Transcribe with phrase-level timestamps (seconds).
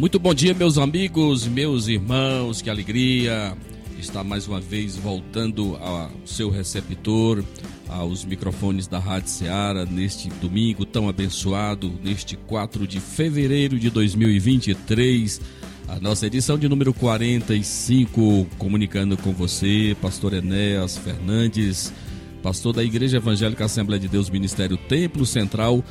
[0.00, 3.54] Muito bom dia, meus amigos, meus irmãos, que alegria
[3.98, 7.44] estar mais uma vez voltando ao seu receptor,
[7.86, 15.38] aos microfones da Rádio Ceará, neste domingo tão abençoado, neste 4 de fevereiro de 2023.
[15.86, 21.92] A nossa edição de número 45, comunicando com você, Pastor Enéas Fernandes,
[22.42, 25.84] pastor da Igreja Evangélica Assembleia de Deus Ministério Templo Central,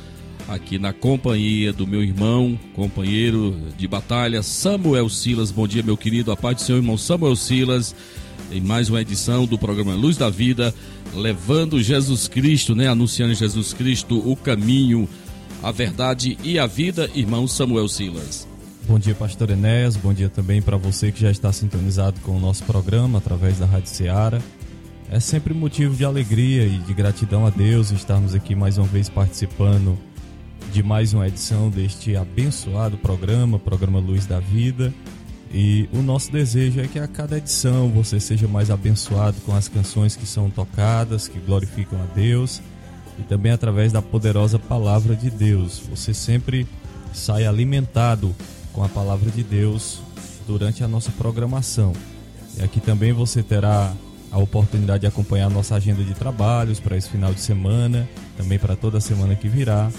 [0.50, 5.52] aqui na companhia do meu irmão, companheiro de batalha, Samuel Silas.
[5.52, 6.32] Bom dia, meu querido.
[6.32, 7.94] A paz do seu irmão Samuel Silas,
[8.50, 10.74] em mais uma edição do programa Luz da Vida,
[11.14, 12.88] levando Jesus Cristo, né?
[12.88, 15.08] Anunciando Jesus Cristo, o caminho,
[15.62, 18.48] a verdade e a vida, irmão Samuel Silas.
[18.88, 19.94] Bom dia, pastor Enéas.
[19.96, 23.66] Bom dia também para você que já está sintonizado com o nosso programa através da
[23.66, 24.40] Rádio Ceará.
[25.08, 29.08] É sempre motivo de alegria e de gratidão a Deus estarmos aqui mais uma vez
[29.08, 29.96] participando
[30.70, 34.94] de mais uma edição deste abençoado programa, programa Luz da Vida.
[35.52, 39.66] E o nosso desejo é que a cada edição você seja mais abençoado com as
[39.66, 42.62] canções que são tocadas, que glorificam a Deus,
[43.18, 45.82] e também através da poderosa palavra de Deus.
[45.90, 46.66] Você sempre
[47.12, 48.34] sai alimentado
[48.72, 50.00] com a palavra de Deus
[50.46, 51.92] durante a nossa programação.
[52.56, 53.92] E aqui também você terá
[54.30, 58.58] a oportunidade de acompanhar a nossa agenda de trabalhos para esse final de semana, também
[58.58, 59.90] para toda a semana que virá.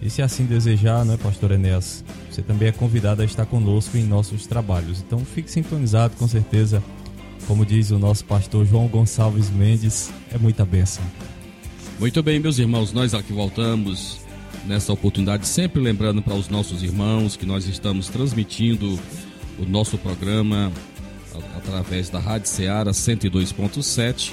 [0.00, 2.04] E se assim desejar, não é, pastor Enéas?
[2.30, 5.02] Você também é convidado a estar conosco em nossos trabalhos.
[5.04, 6.82] Então fique sintonizado, com certeza.
[7.46, 11.02] Como diz o nosso pastor João Gonçalves Mendes, é muita bênção.
[11.98, 14.20] Muito bem, meus irmãos, nós aqui voltamos
[14.66, 18.98] nessa oportunidade, sempre lembrando para os nossos irmãos que nós estamos transmitindo
[19.58, 20.70] o nosso programa
[21.56, 24.32] através da Rádio Ceará 102.7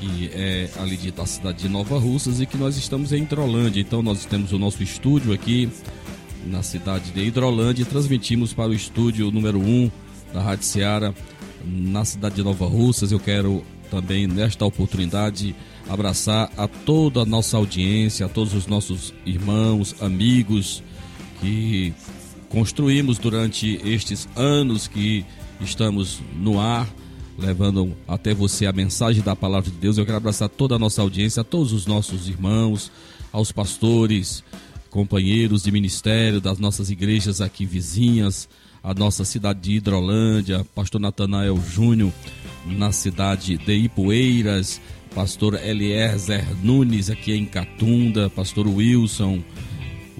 [0.00, 3.80] que é ali de, da cidade de Nova Russas e que nós estamos em Hidrolândia.
[3.80, 5.68] Então nós temos o nosso estúdio aqui
[6.46, 9.90] na cidade de Hidrolândia e transmitimos para o estúdio número 1
[10.32, 11.14] da Rádio Seara
[11.64, 13.12] na cidade de Nova Russas.
[13.12, 15.54] Eu quero também nesta oportunidade
[15.88, 20.82] abraçar a toda a nossa audiência, a todos os nossos irmãos, amigos
[21.40, 21.92] que
[22.48, 25.24] construímos durante estes anos que
[25.60, 26.88] estamos no ar
[27.38, 29.98] levando até você a mensagem da palavra de Deus.
[29.98, 32.90] Eu quero abraçar toda a nossa audiência, a todos os nossos irmãos,
[33.32, 34.44] aos pastores,
[34.90, 38.48] companheiros de ministério das nossas igrejas aqui vizinhas,
[38.82, 42.12] a nossa cidade de Hidrolândia, pastor Natanael Júnior,
[42.66, 44.80] na cidade de Ipueiras,
[45.14, 49.42] pastor Eliezer Nunes aqui em Catunda, pastor Wilson,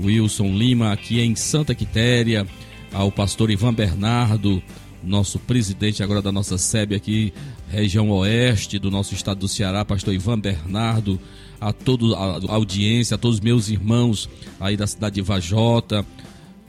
[0.03, 2.47] Wilson Lima aqui em Santa Quitéria,
[2.93, 4.63] ao pastor Ivan Bernardo,
[5.07, 7.33] nosso presidente agora da nossa SEB aqui,
[7.69, 11.21] região oeste do nosso estado do Ceará, pastor Ivan Bernardo,
[11.61, 14.29] a toda a audiência, a todos os meus irmãos
[14.61, 16.05] aí da cidade de Vajota.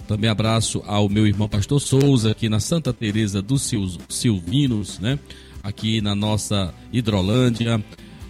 [0.07, 3.71] Também abraço ao meu irmão pastor Souza, aqui na Santa Teresa dos
[4.07, 5.17] Silvinos, né?
[5.63, 7.83] Aqui na nossa Hidrolândia.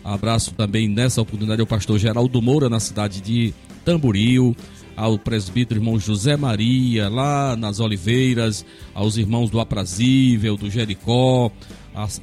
[0.03, 4.55] Abraço também nessa oportunidade ao pastor Geraldo Moura, na cidade de Tamboril
[4.95, 11.51] ao presbítero irmão José Maria, lá nas Oliveiras, aos irmãos do Aprazível, do Jericó,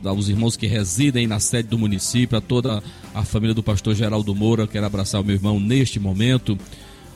[0.05, 2.83] aos irmãos que residem na sede do município, a toda
[3.15, 6.59] a família do pastor Geraldo Moura, quero abraçar o meu irmão neste momento,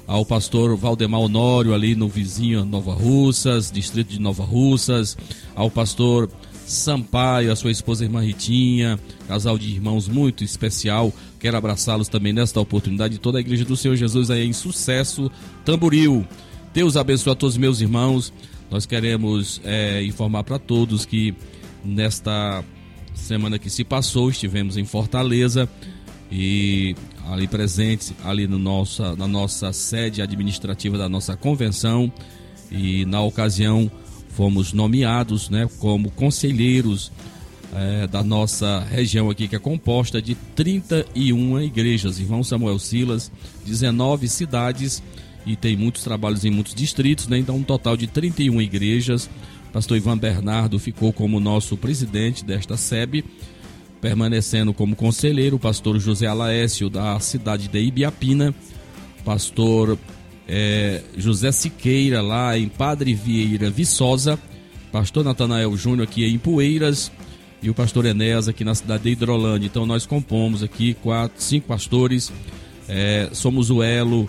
[0.07, 5.17] ao pastor Valdemar Honório, ali no vizinho Nova Russas, distrito de Nova Russas,
[5.55, 6.31] ao pastor
[6.67, 8.99] Sampaio, a sua esposa irmã Ritinha,
[9.29, 11.13] casal de irmãos muito especial.
[11.47, 13.19] Quero abraçá-los também nesta oportunidade.
[13.19, 15.31] Toda a igreja do Senhor Jesus aí em sucesso,
[15.65, 16.27] Tamboril.
[16.75, 18.33] Deus abençoe a todos os meus irmãos.
[18.69, 21.33] Nós queremos é, informar para todos que
[21.85, 22.65] nesta
[23.15, 25.69] semana que se passou estivemos em Fortaleza
[26.33, 26.97] e
[27.29, 32.13] ali presentes ali no nossa, na nossa sede administrativa da nossa convenção
[32.73, 33.89] e na ocasião
[34.31, 37.13] fomos nomeados né, como conselheiros
[37.75, 42.19] é, da nossa região aqui, que é composta de 31 igrejas.
[42.19, 43.31] Irmão Samuel Silas,
[43.65, 45.03] 19 cidades
[45.45, 47.39] e tem muitos trabalhos em muitos distritos, né?
[47.39, 49.31] então um total de 31 igrejas.
[49.73, 53.25] Pastor Ivan Bernardo ficou como nosso presidente desta SEB,
[54.01, 55.59] permanecendo como conselheiro.
[55.59, 58.55] Pastor José Alaécio, da cidade de Ibiapina,
[59.25, 59.99] pastor
[60.49, 64.39] é, José Siqueira, lá em Padre Vieira Viçosa,
[64.91, 67.13] pastor Natanael Júnior aqui em Poeiras
[67.63, 69.67] e o pastor Enéas aqui na cidade de Hidrolândia.
[69.67, 72.33] Então nós compomos aqui quatro, cinco pastores,
[72.89, 74.29] é, somos o elo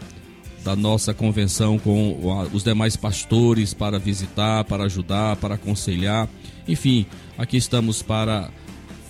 [0.63, 2.19] da nossa convenção com
[2.51, 6.27] os demais pastores para visitar, para ajudar, para aconselhar.
[6.67, 7.05] Enfim,
[7.37, 8.49] aqui estamos para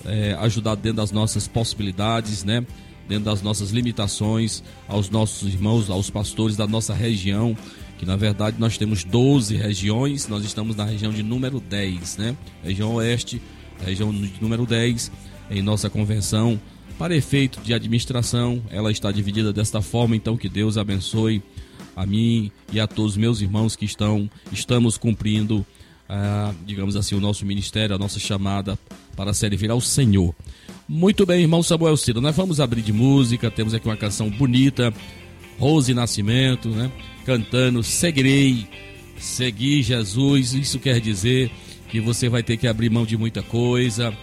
[0.06, 2.66] é, ajudar dentro das nossas possibilidades, né?
[3.08, 7.58] Dentro das nossas limitações, aos nossos irmãos, aos pastores da nossa região,
[7.98, 12.36] que na verdade nós temos 12 regiões, nós estamos na região de número 10, né?
[12.64, 13.42] Região Oeste,
[13.86, 15.12] região número 10,
[15.50, 16.60] em nossa convenção
[16.98, 21.44] para efeito de administração, ela está dividida desta forma, então que Deus abençoe
[21.96, 25.66] a mim e a todos os meus irmãos que estão estamos cumprindo,
[26.10, 28.80] ah, digamos assim, o nosso ministério, a nossa chamada
[29.16, 30.34] para servir ao Senhor.
[30.90, 34.92] Muito bem, irmão Samuel Ciro, nós vamos abrir de música, temos aqui uma canção bonita,
[35.60, 36.92] Rose Nascimento, né?
[37.26, 38.68] Cantando Seguirei,
[39.20, 41.52] seguir Jesus, isso quer dizer
[41.90, 44.14] que você vai ter que abrir mão de muita coisa,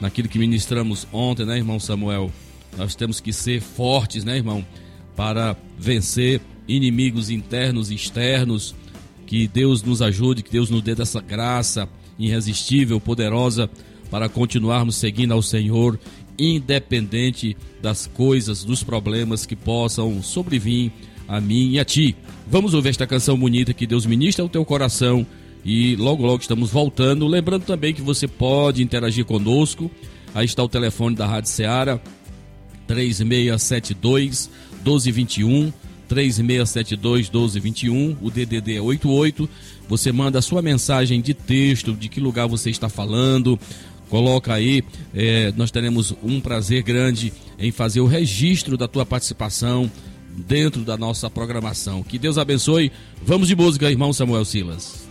[0.00, 2.30] naquilo que ministramos ontem, né, irmão Samuel?
[2.76, 4.64] Nós temos que ser fortes, né, irmão?
[5.16, 8.74] Para vencer inimigos internos e externos.
[9.26, 11.88] Que Deus nos ajude, que Deus nos dê dessa graça
[12.18, 13.70] irresistível, poderosa,
[14.10, 15.98] para continuarmos seguindo ao Senhor,
[16.38, 20.90] independente das coisas, dos problemas que possam sobrevir
[21.28, 22.16] a mim e a ti.
[22.48, 25.24] Vamos ouvir esta canção bonita que Deus ministra ao teu coração
[25.64, 27.26] e logo, logo estamos voltando.
[27.26, 29.90] Lembrando também que você pode interagir conosco.
[30.34, 32.00] Aí está o telefone da Rádio Ceará,
[32.86, 34.50] 3672
[34.84, 35.72] 1221.
[36.08, 39.48] 3672 1221, o DDD é 88.
[39.88, 43.56] Você manda a sua mensagem de texto, de que lugar você está falando,
[44.08, 44.82] coloca aí.
[45.14, 49.88] É, nós teremos um prazer grande em fazer o registro da tua participação
[50.36, 52.02] dentro da nossa programação.
[52.02, 52.92] Que Deus abençoe.
[53.22, 55.08] Vamos de música, irmão Samuel Silas.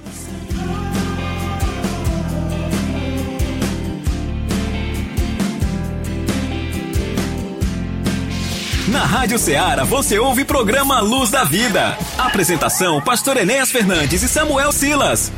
[8.89, 11.95] Na Rádio Ceará você ouve programa Luz da Vida.
[12.17, 15.31] Apresentação: Pastor Enéas Fernandes e Samuel Silas.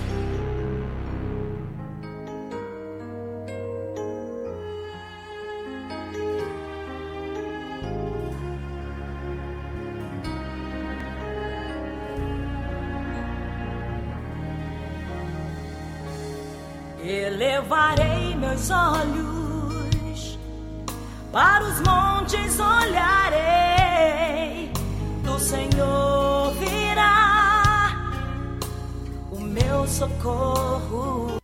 [18.61, 20.37] Meus olhos
[21.31, 23.91] para os montes olharei,
[25.23, 27.95] do Senhor virá
[29.31, 31.39] o meu socorro.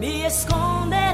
[0.00, 1.12] Me esconderei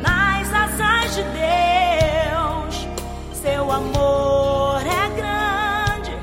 [0.00, 2.88] nas asas de Deus.
[3.34, 6.16] Seu amor é grande,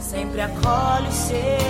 [0.00, 1.69] sempre acolhe os seus.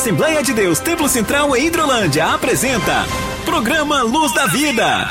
[0.00, 3.04] Assembleia de Deus Templo Central em Hidrolândia apresenta
[3.44, 5.10] Programa Luz da Vida.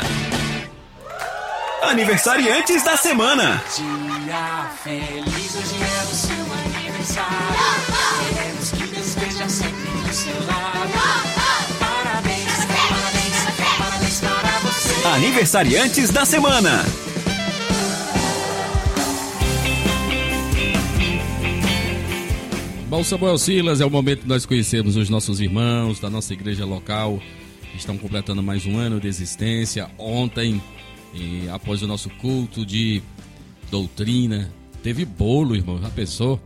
[1.84, 3.62] Aniversariantes da semana.
[3.78, 7.30] Dia feliz, hoje é o seu aniversário.
[8.34, 10.90] Queremos que esteja sempre do seu lado.
[11.78, 13.38] Parabéns, parabéns,
[13.78, 15.08] parabéns para você.
[15.08, 16.84] Aniversariantes da semana.
[22.90, 26.66] Bom, Samuel Silas, é o momento de nós conhecermos os nossos irmãos da nossa igreja
[26.66, 27.22] local,
[27.72, 29.88] que estão completando mais um ano de existência.
[29.96, 30.60] Ontem,
[31.54, 33.04] após o nosso culto de
[33.70, 36.42] doutrina, teve bolo, irmão, já pensou?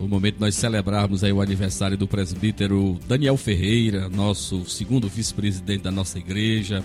[0.00, 5.90] O momento nós celebrarmos aí o aniversário do presbítero Daniel Ferreira, nosso segundo vice-presidente da
[5.90, 6.82] nossa igreja,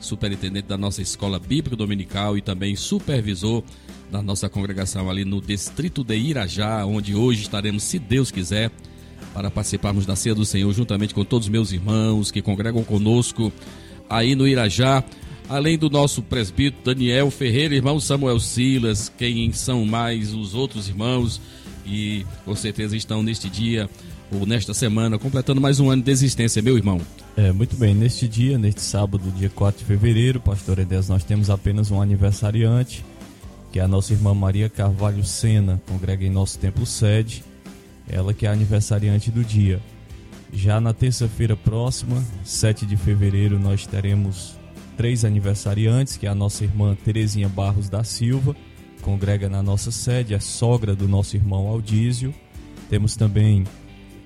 [0.00, 3.62] superintendente da nossa escola bíblica dominical e também supervisor
[4.10, 8.70] da nossa congregação ali no distrito de Irajá, onde hoje estaremos, se Deus quiser,
[9.34, 13.52] para participarmos da ceia do Senhor juntamente com todos os meus irmãos que congregam conosco
[14.08, 15.04] aí no Irajá,
[15.48, 21.40] além do nosso presbítero Daniel Ferreira, irmão Samuel Silas, quem são mais os outros irmãos
[21.86, 23.88] e com certeza estão neste dia
[24.30, 27.00] ou nesta semana completando mais um ano de existência, meu irmão.
[27.36, 31.48] É, muito bem, neste dia, neste sábado, dia 4 de fevereiro, pastor Edes, nós temos
[31.48, 33.04] apenas um aniversariante,
[33.70, 37.44] que é a nossa irmã Maria Carvalho Sena, congrega em nosso templo sede,
[38.08, 39.80] ela que é aniversariante do dia.
[40.52, 44.56] Já na terça-feira próxima, 7 de fevereiro, nós teremos
[44.96, 48.56] três aniversariantes, que é a nossa irmã Terezinha Barros da Silva,
[49.02, 52.34] congrega na nossa sede, é sogra do nosso irmão Aldísio.
[52.88, 53.64] Temos também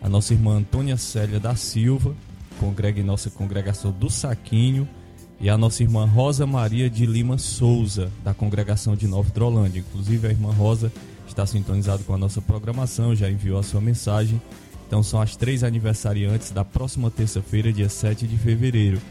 [0.01, 2.15] a nossa irmã Antônia Célia da Silva,
[2.59, 4.89] congrega em nossa congregação do Saquinho,
[5.43, 9.81] e a nossa irmã Rosa Maria de Lima Souza, da congregação de Nova Hidrolândia.
[9.81, 10.93] Inclusive, a irmã Rosa
[11.27, 14.41] está sintonizada com a nossa programação, já enviou a sua mensagem.
[14.87, 19.03] Então, são as três aniversariantes da próxima terça-feira, dia 7 de fevereiro.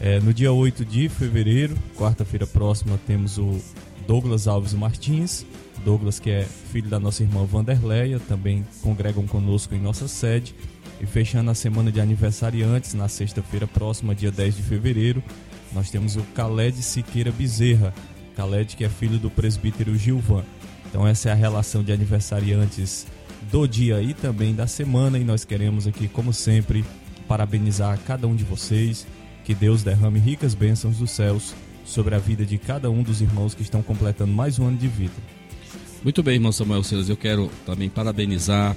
[0.00, 3.60] É, no dia 8 de fevereiro, quarta-feira próxima, temos o
[4.04, 5.46] Douglas Alves Martins.
[5.84, 6.42] Douglas, que é
[6.72, 10.56] filho da nossa irmã Vanderleia, também congregam conosco em nossa sede.
[11.00, 15.22] E fechando a semana de aniversariantes, na sexta-feira próxima, dia 10 de fevereiro,
[15.72, 17.92] nós temos o Khaled Siqueira Bezerra.
[18.36, 20.44] Khaled, que é filho do presbítero Gilvan.
[20.88, 23.06] Então, essa é a relação de aniversariantes
[23.50, 25.18] do dia e também da semana.
[25.18, 26.84] E nós queremos aqui, como sempre,
[27.26, 29.06] parabenizar cada um de vocês.
[29.44, 33.54] Que Deus derrame ricas bênçãos dos céus sobre a vida de cada um dos irmãos
[33.54, 35.14] que estão completando mais um ano de vida.
[36.02, 37.08] Muito bem, irmão Samuel Silas.
[37.08, 38.76] Eu quero também parabenizar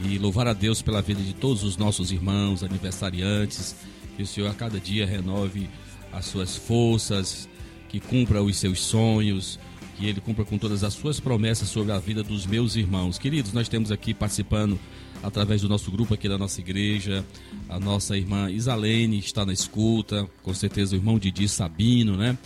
[0.00, 3.76] e louvar a Deus pela vida de todos os nossos irmãos, aniversariantes.
[4.16, 5.68] Que o Senhor a cada dia renove
[6.12, 7.48] as suas forças,
[7.88, 9.58] que cumpra os seus sonhos,
[9.96, 13.18] que ele cumpra com todas as suas promessas sobre a vida dos meus irmãos.
[13.18, 14.78] Queridos, nós temos aqui participando
[15.22, 17.24] através do nosso grupo aqui da nossa igreja,
[17.68, 22.36] a nossa irmã Isalene está na escuta, com certeza o irmão Didi Sabino, né?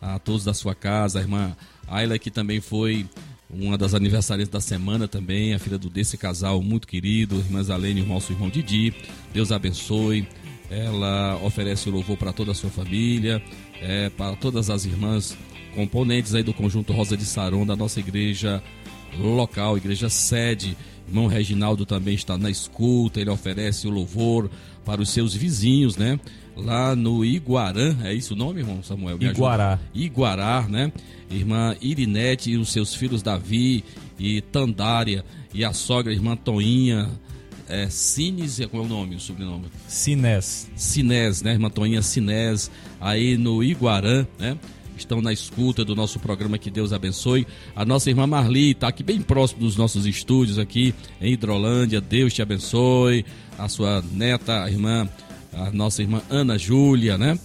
[0.00, 3.06] A todos da sua casa, a irmã Ayla que também foi
[3.48, 8.00] uma das aniversariantes da semana também, a filha do desse casal muito querido, irmã Isalene
[8.00, 8.92] e o nosso irmão Didi.
[9.32, 10.26] Deus abençoe
[10.74, 13.42] ela oferece o louvor para toda a sua família,
[13.80, 15.36] é, para todas as irmãs
[15.74, 18.62] componentes aí do conjunto Rosa de Saron da nossa igreja
[19.18, 20.76] local, igreja sede.
[21.06, 24.50] Irmão Reginaldo também está na escuta, ele oferece o louvor
[24.84, 26.18] para os seus vizinhos, né?
[26.56, 29.18] Lá no Iguarã, é isso o nome, irmão Samuel?
[29.18, 29.72] Me Iguará.
[29.74, 29.90] Ajuda?
[29.94, 30.92] Iguará, né?
[31.30, 33.84] Irmã Irinete e os seus filhos Davi
[34.18, 37.10] e Tandária e a sogra irmã Toinha,
[37.68, 39.66] é, Cines, como é o nome, o sobrenome?
[39.88, 40.68] Sinés.
[40.76, 41.52] Sinés, né?
[41.52, 44.56] Irmã Toninha Sinés, aí no Iguarã, né?
[44.96, 47.46] estão na escuta do nosso programa, que Deus abençoe.
[47.74, 52.32] A nossa irmã Marli está aqui bem próximo dos nossos estúdios aqui em Hidrolândia, Deus
[52.32, 53.24] te abençoe.
[53.58, 55.08] A sua neta, a irmã,
[55.52, 57.38] a nossa irmã Ana Júlia, né?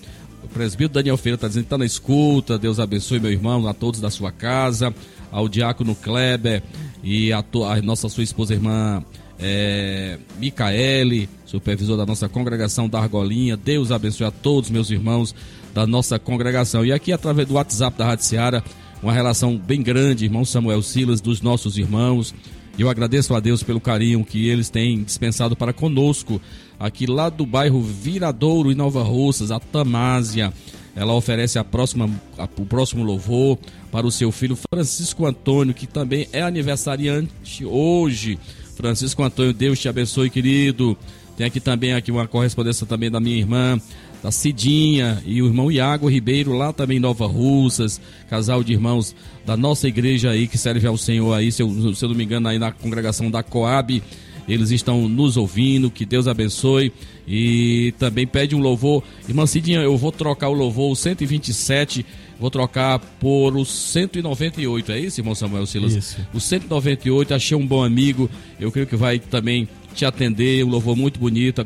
[0.44, 3.74] O presbítero Daniel Feira está dizendo que está na escuta, Deus abençoe meu irmão, a
[3.74, 4.94] todos da sua casa,
[5.32, 6.64] ao diácono Kleber
[7.04, 9.04] e a, a nossa sua esposa irmã
[9.40, 13.56] é, Micaele, supervisor da nossa congregação da Argolinha.
[13.56, 15.34] Deus abençoe a todos meus irmãos
[15.74, 16.86] da nossa congregação.
[16.86, 18.64] E aqui, através do WhatsApp da Rádio Seara,
[19.02, 22.34] uma relação bem grande, irmão Samuel Silas, dos nossos irmãos.
[22.78, 26.42] Eu agradeço a Deus pelo carinho que eles têm dispensado para conosco,
[26.80, 30.54] aqui lá do bairro Viradouro, em Nova Russas, a Tamásia.
[30.96, 33.58] Ela oferece a próxima, a, o próximo louvor
[33.92, 38.40] para o seu filho Francisco Antônio, que também é aniversariante hoje.
[38.80, 40.98] Francisco Antônio, Deus te abençoe, querido.
[41.36, 43.78] Tem aqui também aqui uma correspondência também da minha irmã,
[44.24, 49.14] da Cidinha, e o irmão Iago Ribeiro, lá também em Nova Russas, casal de irmãos
[49.46, 52.24] da nossa igreja aí, que serve ao Senhor aí, se eu, se eu não me
[52.24, 54.02] engano, aí na congregação da Coab.
[54.48, 56.92] Eles estão nos ouvindo, que Deus abençoe.
[57.28, 59.04] E também pede um louvor.
[59.28, 62.06] Irmã Cidinha, eu vou trocar o louvor 127
[62.40, 65.94] Vou trocar por o 198, é isso, irmão Samuel Silas?
[65.94, 66.18] Isso.
[66.34, 70.96] O 198, achei um bom amigo, eu creio que vai também te atender, um louvor
[70.96, 71.66] muito bonito.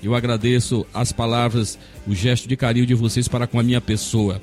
[0.00, 4.40] Eu agradeço as palavras, o gesto de carinho de vocês para com a minha pessoa.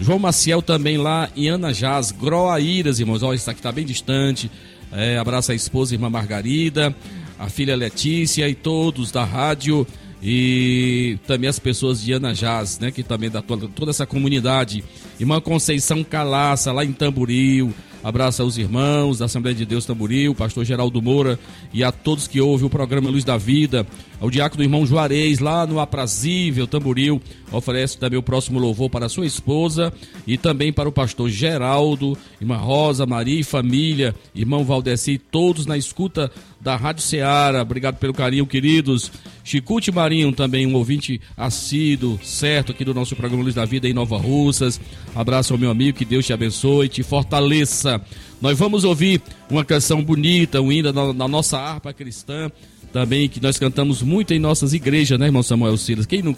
[0.00, 3.22] João Maciel também lá em Anajás, Groaíras, irmãos.
[3.22, 4.50] Olha, isso aqui está bem distante.
[4.92, 6.94] É, abraço a esposa, irmã Margarida,
[7.38, 9.86] a filha Letícia e todos da rádio
[10.22, 14.84] e também as pessoas de Anajás, né, que também da toda, toda essa comunidade.
[15.20, 17.74] Irmã Conceição Calaça, lá em Tamboril.
[18.02, 21.38] Abraço aos irmãos da Assembleia de Deus Tamboril, pastor Geraldo Moura
[21.74, 23.86] e a todos que ouvem o programa Luz da Vida.
[24.20, 29.24] Ao diácono irmão Juarez, lá no Aprazível Tamboril, oferece também o próximo louvor para sua
[29.24, 29.90] esposa
[30.26, 35.78] e também para o pastor Geraldo, irmã Rosa, Maria e família, irmão Valdeci, todos na
[35.78, 37.62] escuta da Rádio Ceará.
[37.62, 39.10] Obrigado pelo carinho, queridos.
[39.42, 43.94] Chicute Marinho, também um ouvinte assíduo, certo, aqui do nosso programa Luz da Vida em
[43.94, 44.78] Nova Russas.
[45.14, 48.00] Abraço ao meu amigo, que Deus te abençoe, te fortaleça.
[48.40, 52.50] Nós vamos ouvir uma canção bonita, um hino nossa harpa cristã
[52.92, 56.06] também que nós cantamos muito em nossas igrejas, né, irmão Samuel Silas?
[56.06, 56.36] Quem não,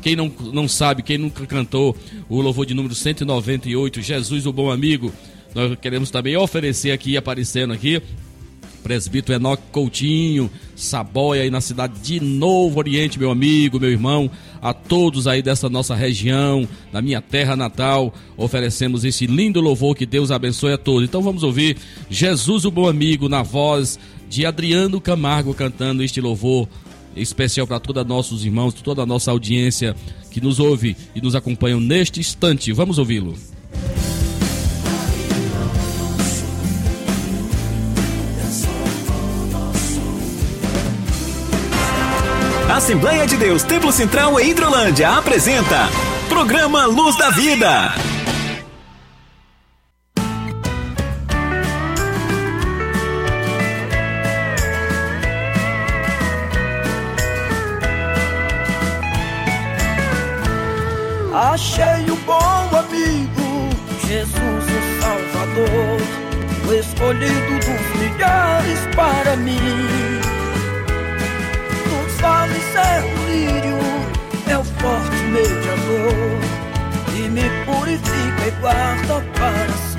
[0.00, 1.96] quem não, não sabe, quem nunca cantou
[2.28, 5.12] o louvor de número 198, Jesus o Bom Amigo,
[5.54, 8.02] nós queremos também oferecer aqui, aparecendo aqui,
[8.84, 14.74] presbítero Enoque Coutinho, Saboia aí na cidade de Novo Oriente, meu amigo, meu irmão, a
[14.74, 20.30] todos aí dessa nossa região, da minha terra natal, oferecemos esse lindo louvor que Deus
[20.30, 21.08] abençoe a todos.
[21.08, 21.78] Então vamos ouvir
[22.10, 26.68] Jesus o Bom Amigo na voz de Adriano Camargo cantando este louvor
[27.16, 29.94] especial para todos nossos irmãos, toda a nossa audiência
[30.30, 32.72] que nos ouve e nos acompanham neste instante.
[32.72, 33.34] Vamos ouvi-lo.
[42.68, 45.88] Assembleia de Deus Templo Central e Hidrolândia apresenta
[46.28, 47.94] Programa Luz da Vida.
[61.52, 63.68] Achei um bom amigo,
[64.08, 66.00] Jesus o Salvador,
[66.66, 69.60] o escolhido dos milhares para mim.
[71.90, 73.78] Nos vales é o lírio,
[74.48, 76.40] é o forte mediador,
[77.14, 79.93] e me purifica e guarda para si.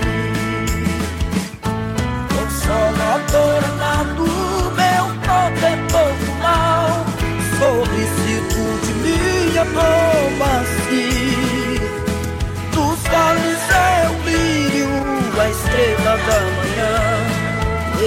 [16.25, 16.95] Da manhã,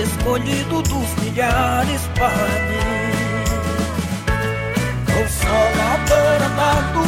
[0.03, 2.99] escolhido dos milhares para mim.
[5.07, 7.03] Consolador amado,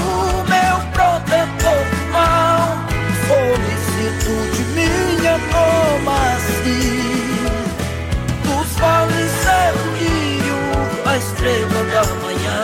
[0.49, 2.69] meu protetor do mal,
[3.27, 5.35] solicito de minha
[6.37, 7.01] assim.
[8.45, 10.61] Dos vales é o lírio,
[11.07, 12.61] a estrela da manhã,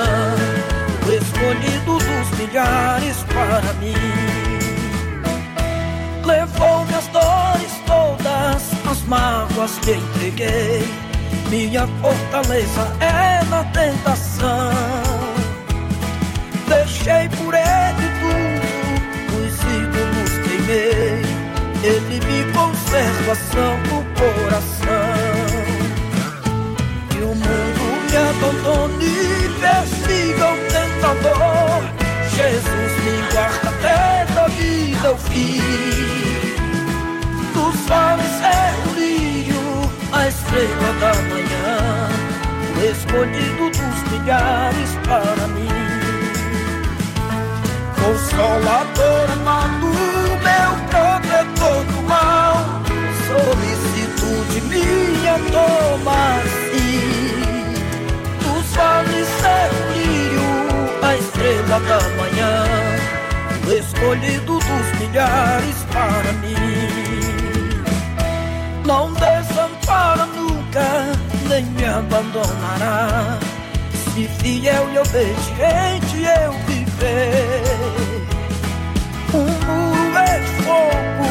[1.16, 4.15] escolhido dos milhares para mim.
[9.06, 10.86] mágoas que entreguei.
[11.50, 14.70] Minha fortaleza é na tentação.
[16.68, 18.66] Deixei por ele tudo,
[19.38, 21.22] os ídolos queimei.
[21.82, 24.86] Ele me conserva são do coração.
[27.14, 29.16] E o mundo me abandone,
[29.60, 31.82] persiga o tentador.
[32.34, 35.62] Jesus me guarda até da vida ao fim.
[37.54, 38.85] Dos fariseus é
[40.28, 42.08] estrela da manhã,
[42.74, 45.68] o escolhido dos milhares para mim.
[48.02, 49.88] Consolador amado,
[50.46, 52.54] meu protetor do mal,
[53.26, 56.26] solicitude minha toma
[58.76, 60.48] sabes ser brilho,
[61.02, 62.54] a estrela da manhã,
[63.66, 66.54] o escolhido dos milhares para mim.
[68.84, 69.35] Não desampara
[71.56, 73.38] nem me abandonará.
[74.14, 77.62] Se fiel e obediente eu viver.
[79.32, 81.30] Um muro é fogo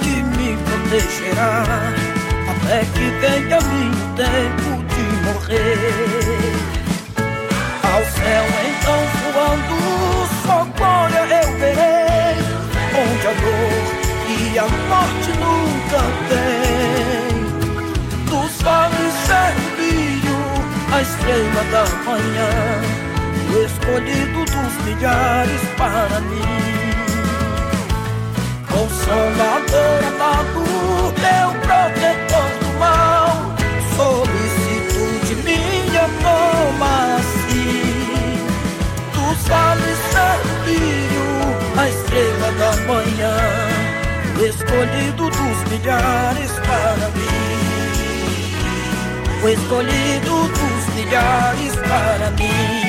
[0.00, 1.56] que me protegerá.
[2.50, 6.56] Até que venha meu tempo de morrer.
[7.82, 9.78] Ao céu então voando,
[10.46, 12.38] só glória eu verei.
[13.02, 13.82] Onde a dor
[14.28, 16.00] e a morte nunca
[16.30, 16.58] tem.
[18.28, 20.38] Tu sabes ser brilho,
[20.90, 22.50] a estrela da manhã,
[23.64, 26.58] escolhido dos milhares para mim.
[28.72, 30.64] Consolador amado,
[31.24, 33.28] meu protetor do mal,
[33.96, 38.38] solicitude minha toma assim.
[39.12, 41.28] Tu sabes ser brilho,
[41.76, 43.68] a estrela da manhã
[44.46, 47.27] escolhido dos milhares para mim.
[49.40, 52.88] O escolhido dos milhares para mim.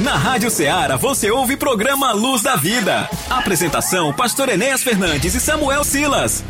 [0.00, 3.08] Na Rádio Ceará você ouve programa Luz da Vida.
[3.30, 6.44] Apresentação: Pastor Enéas Fernandes e Samuel Silas.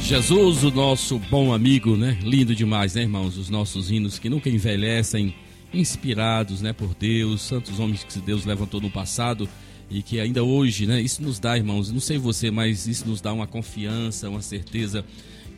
[0.00, 2.18] Jesus, o nosso bom amigo, né?
[2.22, 3.36] Lindo demais, né, irmãos?
[3.36, 5.36] Os nossos hinos que nunca envelhecem
[5.72, 9.48] inspirados né, por Deus, santos homens que Deus levantou no passado
[9.90, 13.20] e que ainda hoje, né, isso nos dá, irmãos, não sei você, mas isso nos
[13.20, 15.04] dá uma confiança, uma certeza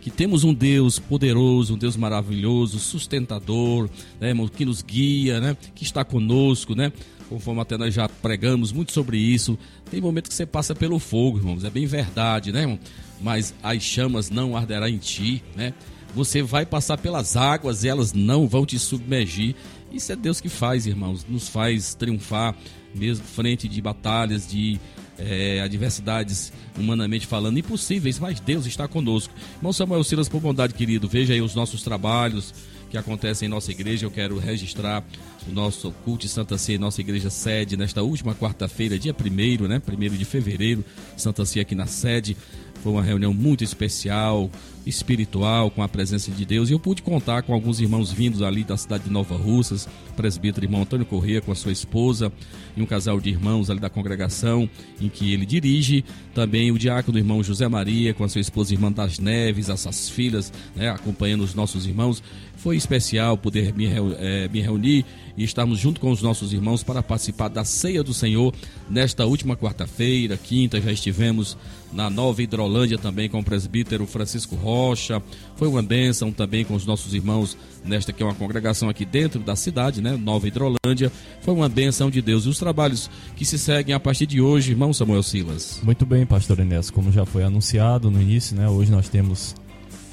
[0.01, 3.89] que temos um Deus poderoso, um Deus maravilhoso, sustentador,
[4.19, 6.93] né, irmão, que nos guia, né, que está conosco, né,
[7.29, 9.59] conforme até nós já pregamos muito sobre isso.
[9.91, 12.79] Tem momento que você passa pelo fogo, irmãos, é bem verdade, né, irmão?
[13.21, 15.75] Mas as chamas não arderão em ti, né?
[16.15, 19.55] Você vai passar pelas águas elas não vão te submergir.
[19.91, 22.55] Isso é Deus que faz, irmãos, nos faz triunfar,
[22.95, 24.79] mesmo frente de batalhas, de
[25.19, 29.35] é, adversidades, humanamente falando, impossíveis, mas Deus está conosco.
[29.57, 32.55] Irmão Samuel Silas, por bondade, querido, veja aí os nossos trabalhos
[32.91, 34.07] que acontecem em nossa igreja.
[34.07, 35.05] Eu quero registrar
[35.49, 39.81] o nosso culto de Santa Ceia, nossa igreja sede, nesta última quarta-feira, dia 1 né?
[39.87, 40.85] 1 de fevereiro,
[41.17, 42.37] Santa Ceia aqui na sede.
[42.83, 44.51] Foi uma reunião muito especial,
[44.87, 46.71] espiritual, com a presença de Deus.
[46.71, 50.65] E eu pude contar com alguns irmãos vindos ali da cidade de Nova Russas, presbítero
[50.65, 52.33] irmão Antônio Corrêa com a sua esposa
[52.77, 54.69] e um casal de irmãos ali da congregação
[55.01, 56.05] em que ele dirige.
[56.35, 60.53] Também o diácono irmão José Maria com a sua esposa irmã das Neves, essas filhas,
[60.75, 62.23] né, acompanhando os nossos irmãos.
[62.57, 63.87] Foi especial poder me,
[64.19, 65.05] é, me reunir
[65.37, 68.55] e estarmos junto com os nossos irmãos para participar da ceia do Senhor
[68.89, 71.57] nesta última quarta-feira, quinta, já estivemos
[71.93, 75.23] na Nova Hidrolândia também com o presbítero Francisco Rocha.
[75.57, 79.41] Foi uma bênção também com os nossos irmãos nesta que é uma congregação aqui dentro
[79.41, 80.17] da cidade, né?
[80.17, 81.11] Nova Hidrolândia.
[81.43, 82.47] Foi uma bênção de Deus.
[82.47, 85.81] E os trabalhos que se seguem a partir de hoje, irmão Samuel Silas.
[85.83, 88.69] Muito bem, pastor Enéas, como já foi anunciado no início, né?
[88.69, 89.55] Hoje nós temos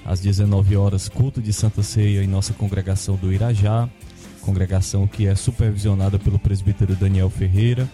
[0.05, 3.89] às 19 horas, culto de Santa Ceia em nossa congregação do Irajá,
[4.41, 7.87] congregação que é supervisionada pelo presbítero Daniel Ferreira.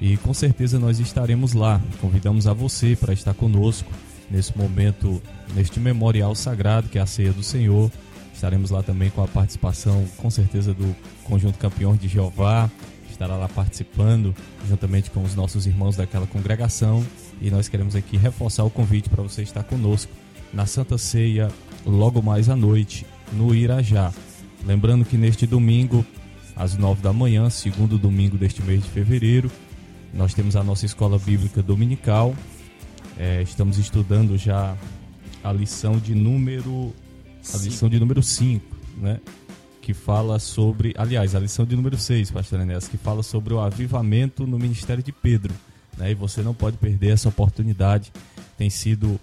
[0.00, 1.80] E com certeza nós estaremos lá.
[2.00, 3.90] Convidamos a você para estar conosco
[4.30, 5.22] nesse momento,
[5.54, 7.90] neste memorial sagrado que é a Ceia do Senhor.
[8.34, 12.70] Estaremos lá também com a participação, com certeza, do Conjunto Campeões de Jeová.
[13.10, 14.34] Estará lá participando,
[14.68, 17.04] juntamente com os nossos irmãos daquela congregação.
[17.40, 20.12] E nós queremos aqui reforçar o convite para você estar conosco
[20.52, 21.48] na Santa Ceia
[21.86, 24.12] logo mais à noite no Irajá.
[24.66, 26.04] Lembrando que neste domingo,
[26.56, 29.50] às nove da manhã, segundo domingo deste mês de fevereiro,
[30.14, 32.34] nós temos a nossa escola bíblica dominical.
[33.18, 34.76] É, estamos estudando já
[35.42, 36.92] a lição de número
[37.52, 38.64] a lição de número 5,
[38.96, 39.20] né?
[39.82, 43.60] Que fala sobre, aliás, a lição de número 6, pastor Enéas, que fala sobre o
[43.60, 45.52] avivamento no ministério de Pedro,
[45.98, 46.12] né?
[46.12, 48.10] E você não pode perder essa oportunidade.
[48.56, 49.20] Tem sido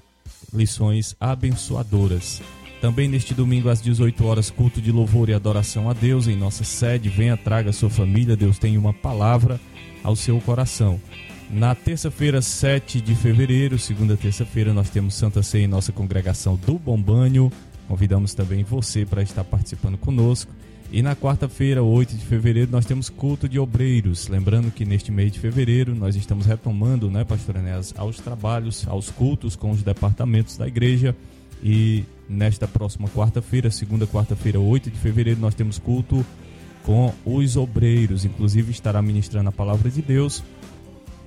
[0.54, 2.42] lições abençoadoras.
[2.80, 6.64] Também neste domingo às 18 horas, culto de louvor e adoração a Deus em nossa
[6.64, 7.10] sede.
[7.10, 9.60] Venha, traga sua família, Deus tem uma palavra
[10.04, 11.00] ao seu coração.
[11.50, 16.80] Na terça-feira, 7 de fevereiro, segunda terça-feira, nós temos Santa Ceia em nossa congregação do
[16.80, 17.04] Bom.
[17.88, 20.52] Convidamos também você para estar participando conosco.
[20.94, 24.28] E na quarta-feira, 8 de fevereiro, nós temos culto de obreiros.
[24.28, 29.10] Lembrando que neste mês de fevereiro nós estamos retomando, né, pastor Enéas, aos trabalhos, aos
[29.10, 31.16] cultos com os departamentos da igreja.
[31.64, 36.26] E nesta próxima quarta-feira, segunda quarta-feira, 8 de fevereiro, nós temos culto
[36.84, 38.26] com os obreiros.
[38.26, 40.44] Inclusive estará ministrando a palavra de Deus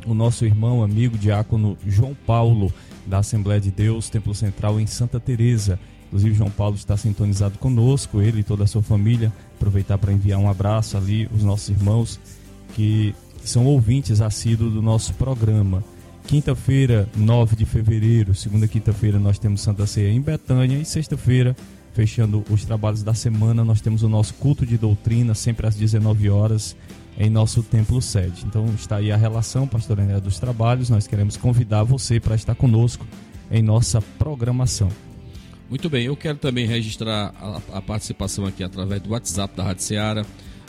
[0.07, 2.73] o nosso irmão, amigo, diácono João Paulo,
[3.07, 5.79] da Assembleia de Deus, Templo Central em Santa Teresa.
[6.07, 9.33] Inclusive, João Paulo está sintonizado conosco, ele e toda a sua família.
[9.57, 12.21] Aproveitar para enviar um abraço ali, os nossos irmãos
[12.75, 15.83] que são ouvintes assíduos do nosso programa.
[16.27, 20.79] Quinta-feira, 9 de fevereiro, segunda quinta-feira, nós temos Santa Ceia em Betânia.
[20.79, 21.55] E sexta-feira,
[21.95, 26.29] fechando os trabalhos da semana, nós temos o nosso culto de doutrina, sempre às 19
[26.29, 26.77] horas,
[27.17, 28.45] em nosso templo sede.
[28.45, 30.91] Então está aí a relação, pastor Enéa, dos trabalhos.
[30.91, 33.07] Nós queremos convidar você para estar conosco
[33.51, 34.89] em nossa programação.
[35.71, 39.83] Muito bem, eu quero também registrar a, a participação aqui através do WhatsApp da Rádio
[39.85, 40.27] Seara,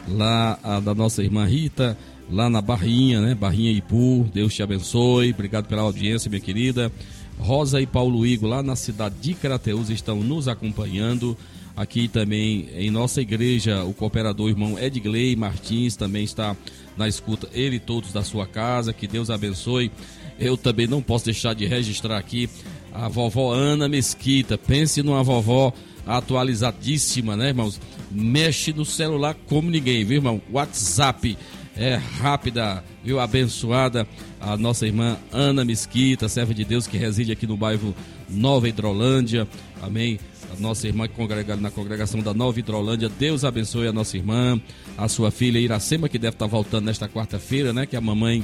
[0.07, 1.97] lá a, da nossa irmã Rita,
[2.29, 3.35] lá na Barrinha, né?
[3.35, 6.91] Barrinha Ipu, Deus te abençoe, obrigado pela audiência, minha querida.
[7.39, 11.37] Rosa e Paulo Igo, lá na cidade de Crateus, estão nos acompanhando.
[11.75, 16.55] Aqui também em nossa igreja, o cooperador irmão Edgley Martins também está
[16.95, 19.91] na escuta, ele e todos da sua casa, que Deus abençoe.
[20.39, 22.49] Eu também não posso deixar de registrar aqui
[22.93, 24.57] a vovó Ana Mesquita.
[24.57, 25.73] Pense numa vovó
[26.05, 27.79] atualizadíssima, né, irmãos?
[28.09, 30.41] Mexe no celular como ninguém, viu, irmão?
[30.51, 31.37] WhatsApp
[31.77, 33.19] é rápida, viu?
[33.19, 34.07] Abençoada
[34.39, 37.93] a nossa irmã Ana Mesquita, serva de Deus que reside aqui no bairro
[38.29, 39.47] Nova Hidrolândia.
[39.81, 40.19] Amém.
[40.55, 43.09] A nossa irmã congregada na congregação da Nova Hidrolândia.
[43.09, 44.59] Deus abençoe a nossa irmã,
[44.97, 47.85] a sua filha Iracema, que deve estar voltando nesta quarta-feira, né?
[47.85, 48.43] Que é a mamãe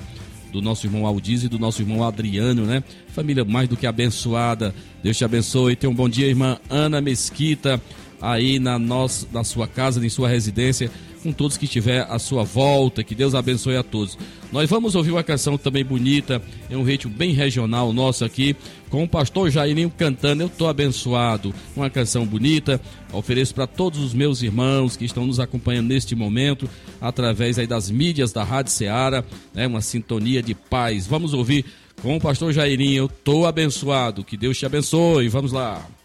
[0.51, 2.83] do nosso irmão Aldiz e do nosso irmão Adriano, né?
[3.07, 4.75] Família mais do que abençoada.
[5.01, 5.75] Deus te abençoe.
[5.75, 7.81] Tenha um bom dia, irmã Ana Mesquita,
[8.21, 12.43] aí na, nossa, na sua casa, em sua residência com todos que estiver à sua
[12.43, 13.03] volta.
[13.03, 14.17] Que Deus abençoe a todos.
[14.51, 18.55] Nós vamos ouvir uma canção também bonita, é um ritmo bem regional nosso aqui,
[18.89, 21.53] com o pastor Jairinho cantando Eu Tô Abençoado.
[21.75, 22.81] Uma canção bonita,
[23.13, 27.89] ofereço para todos os meus irmãos que estão nos acompanhando neste momento, através aí das
[27.89, 31.07] mídias da Rádio Ceará, né, uma sintonia de paz.
[31.07, 31.65] Vamos ouvir
[32.01, 34.23] com o pastor Jairinho, Eu Tô Abençoado.
[34.23, 35.29] Que Deus te abençoe.
[35.29, 36.00] Vamos lá.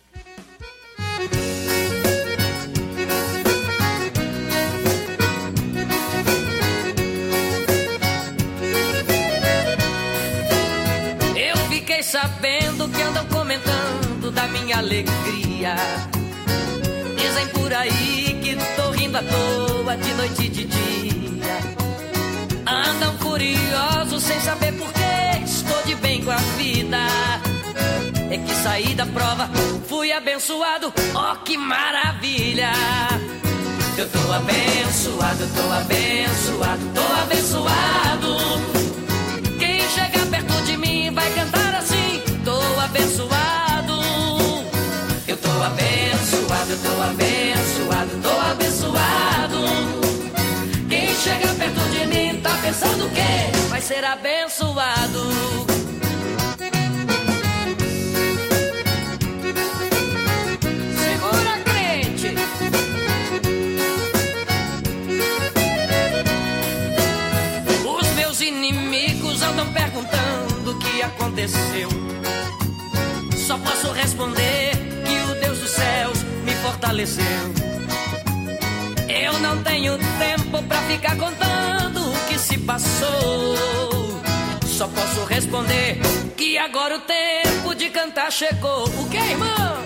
[14.79, 15.75] Alegria.
[17.17, 21.59] Dizem por aí que tô rindo à toa de noite e de dia.
[22.67, 26.99] Andam furiosos sem saber por que estou de bem com a vida.
[28.31, 29.49] É que saí da prova,
[29.89, 32.73] fui abençoado, oh que maravilha!
[33.97, 38.37] Eu tô abençoado, tô abençoado, tô abençoado.
[39.59, 43.66] Quem chega perto de mim vai cantar assim: tô abençoado.
[45.57, 49.57] Eu tô abençoado, tô abençoado, tô abençoado.
[50.87, 55.67] Quem chega perto de mim tá pensando que vai ser abençoado.
[69.43, 71.89] Andam perguntando o que aconteceu.
[73.47, 74.66] Só posso responder
[76.87, 77.25] fortaleceu.
[79.09, 83.57] Eu não tenho tempo pra ficar contando o que se passou.
[84.65, 85.99] Só posso responder
[86.37, 88.85] que agora o tempo de cantar chegou.
[88.85, 89.77] O que, irmão?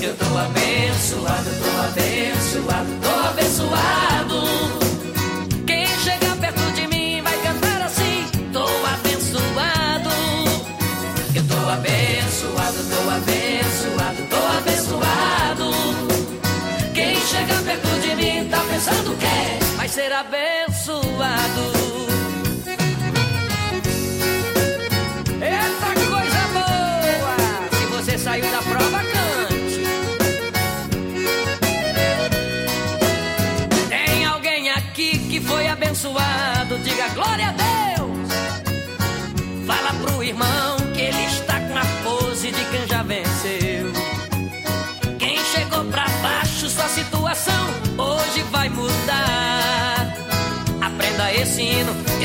[0.00, 4.42] Eu tô abençoado, tô abençoado, tô abençoado.
[5.66, 10.10] Quem chega perto de mim vai cantar assim: tô abençoado.
[11.34, 12.76] Eu tô abençoado,
[17.26, 21.75] chega perto de mim tá pensando que vai ser abençoado.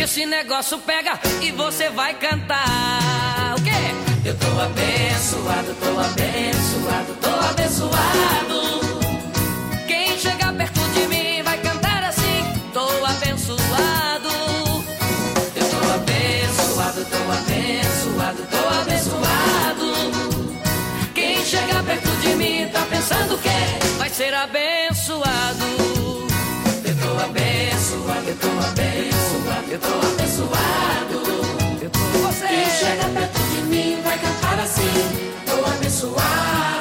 [0.01, 3.55] Esse negócio pega e você vai cantar.
[3.57, 3.71] O quê?
[4.25, 8.81] Eu tô abençoado, tô abençoado, tô abençoado.
[9.88, 12.43] Quem chegar perto de mim vai cantar assim.
[12.73, 14.29] Tô abençoado.
[15.55, 19.93] Eu tô abençoado, tô abençoado, tô abençoado.
[21.13, 24.90] Quem chegar perto de mim tá pensando que vai ser abençoado.
[29.71, 31.81] Eu tô abençoado.
[31.81, 32.47] Eu tô você.
[32.47, 34.81] Quem chega perto de mim vai cantar assim.
[35.45, 36.81] Tô abençoado.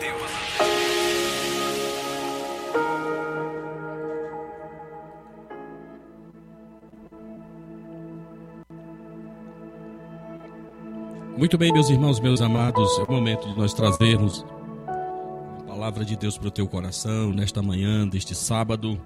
[11.41, 14.45] Muito bem, meus irmãos, meus amados, é o momento de nós trazermos
[14.87, 19.01] a palavra de Deus para o teu coração nesta manhã deste sábado.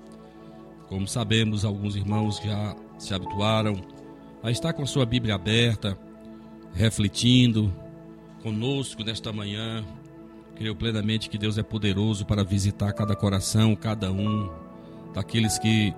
[0.89, 3.79] Como sabemos, alguns irmãos já se habituaram
[4.43, 5.97] a estar com a sua Bíblia aberta,
[6.73, 7.73] refletindo
[8.43, 9.85] conosco nesta manhã.
[10.57, 14.51] Creio plenamente que Deus é poderoso para visitar cada coração, cada um
[15.13, 15.93] daqueles que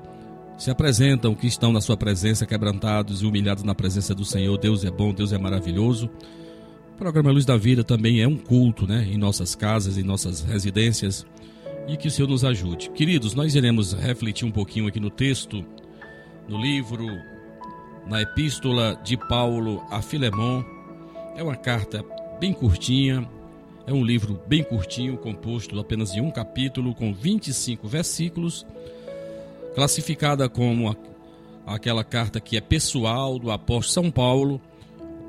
[0.58, 4.58] se apresentam, que estão na sua presença, quebrantados e humilhados na presença do Senhor.
[4.58, 6.10] Deus é bom, Deus é maravilhoso.
[6.94, 9.08] O programa Luz da Vida também é um culto, né?
[9.08, 11.26] Em nossas casas, em nossas residências.
[11.88, 12.90] E que o Senhor nos ajude.
[12.90, 15.64] Queridos, nós iremos refletir um pouquinho aqui no texto,
[16.50, 17.06] no livro,
[18.08, 20.64] na epístola de Paulo a Filemon.
[21.36, 22.04] É uma carta
[22.40, 23.30] bem curtinha,
[23.86, 28.66] é um livro bem curtinho, composto apenas de um capítulo, com 25 versículos
[29.78, 30.98] classificada como
[31.64, 34.60] aquela carta que é pessoal do apóstolo São Paulo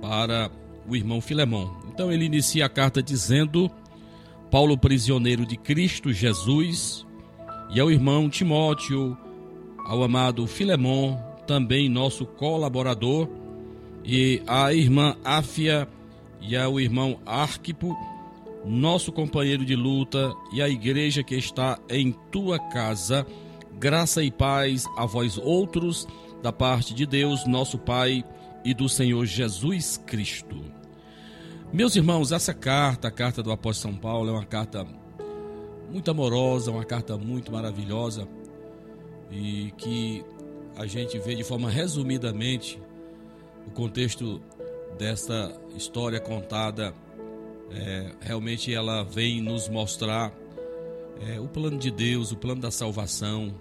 [0.00, 0.50] para
[0.88, 1.76] o irmão Filemão.
[1.92, 3.70] Então ele inicia a carta dizendo:
[4.50, 7.06] Paulo, prisioneiro de Cristo Jesus,
[7.68, 9.18] e ao irmão Timóteo,
[9.84, 13.28] ao amado Filemão, também nosso colaborador,
[14.02, 15.86] e à irmã Áfia
[16.40, 17.94] e ao irmão Arquipo,
[18.64, 23.26] nosso companheiro de luta, e à igreja que está em tua casa
[23.78, 26.06] graça e paz a vós outros,
[26.42, 28.24] da parte de Deus, nosso Pai,
[28.64, 30.56] e do Senhor Jesus Cristo.
[31.72, 34.86] Meus irmãos, essa carta, a carta do apóstolo São Paulo, é uma carta
[35.90, 38.28] muito amorosa, uma carta muito maravilhosa
[39.30, 40.24] e que
[40.76, 42.80] a gente vê de forma resumidamente
[43.66, 44.40] o contexto
[44.98, 46.94] desta história contada.
[47.70, 50.32] É, realmente ela vem nos mostrar
[51.26, 53.54] é, o plano de Deus, o plano da salvação,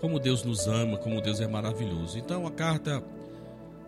[0.00, 2.18] como Deus nos ama, como Deus é maravilhoso.
[2.18, 3.02] Então a carta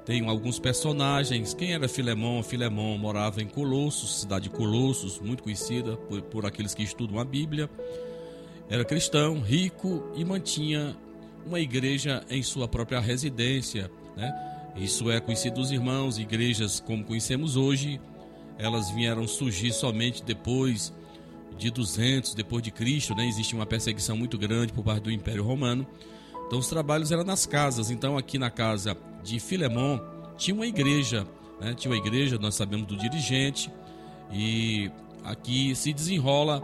[0.05, 1.55] tem alguns personagens.
[1.55, 2.43] Quem era Filemão?
[2.43, 7.25] Filemão morava em Colossos, cidade de Colossos, muito conhecida por, por aqueles que estudam a
[7.25, 7.71] Bíblia.
[8.69, 10.97] Era cristão, rico e mantinha
[11.47, 13.91] uma igreja em sua própria residência.
[14.17, 14.33] Né?
[14.77, 18.01] Isso é conhecido dos irmãos, igrejas como conhecemos hoje,
[18.59, 20.93] elas vieram surgir somente depois
[21.61, 23.27] de 200 depois de Cristo, né?
[23.27, 25.87] Existe uma perseguição muito grande por parte do Império Romano.
[26.47, 27.91] Então os trabalhos eram nas casas.
[27.91, 30.01] Então aqui na casa de Filemon
[30.37, 31.27] tinha uma igreja,
[31.61, 31.75] né?
[31.75, 33.71] Tinha uma igreja, nós sabemos do dirigente
[34.33, 34.91] e
[35.23, 36.63] aqui se desenrola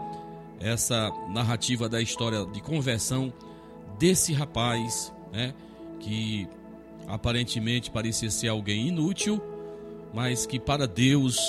[0.59, 3.31] essa narrativa da história de conversão
[3.99, 5.53] desse rapaz, né?
[5.99, 6.47] Que
[7.07, 9.41] aparentemente parecia ser alguém inútil,
[10.13, 11.39] mas que para Deus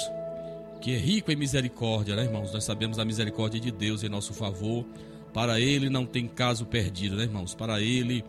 [0.81, 2.53] que é rico em misericórdia, né, irmãos?
[2.53, 4.85] Nós sabemos a misericórdia de Deus em nosso favor.
[5.33, 7.55] Para ele não tem caso perdido, né, irmãos?
[7.55, 8.25] Para ele,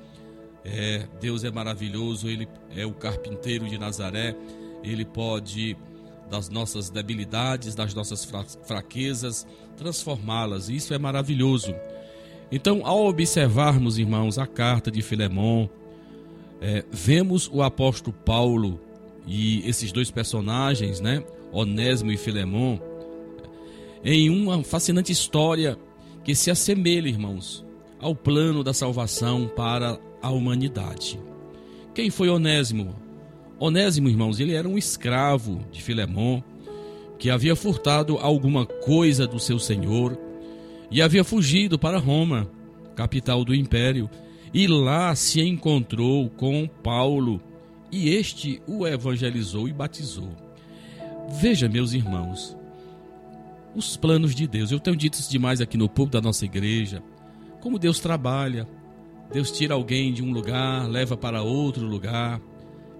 [0.65, 4.35] é, Deus é maravilhoso, ele é o carpinteiro de Nazaré,
[4.83, 5.77] ele pode,
[6.29, 8.29] das nossas debilidades, das nossas
[8.65, 10.69] fraquezas, transformá-las.
[10.69, 11.73] Isso é maravilhoso.
[12.51, 15.67] Então, ao observarmos, irmãos, a carta de Filemon,
[16.61, 18.79] é, vemos o apóstolo Paulo
[19.25, 21.23] e esses dois personagens, né?
[21.51, 22.79] Onésimo e Filemon,
[24.03, 25.77] em uma fascinante história
[26.23, 27.65] que se assemelha, irmãos,
[27.99, 31.19] ao plano da salvação para a humanidade.
[31.93, 32.95] Quem foi Onésimo?
[33.59, 36.41] Onésimo, irmãos, ele era um escravo de Filemon
[37.17, 40.17] que havia furtado alguma coisa do seu senhor
[40.89, 42.49] e havia fugido para Roma,
[42.95, 44.09] capital do império,
[44.53, 47.41] e lá se encontrou com Paulo,
[47.91, 50.48] e este o evangelizou e batizou.
[51.31, 52.57] Veja, meus irmãos,
[53.75, 54.71] os planos de Deus.
[54.71, 57.01] Eu tenho dito isso demais aqui no público da nossa igreja.
[57.61, 58.67] Como Deus trabalha.
[59.31, 62.41] Deus tira alguém de um lugar, leva para outro lugar.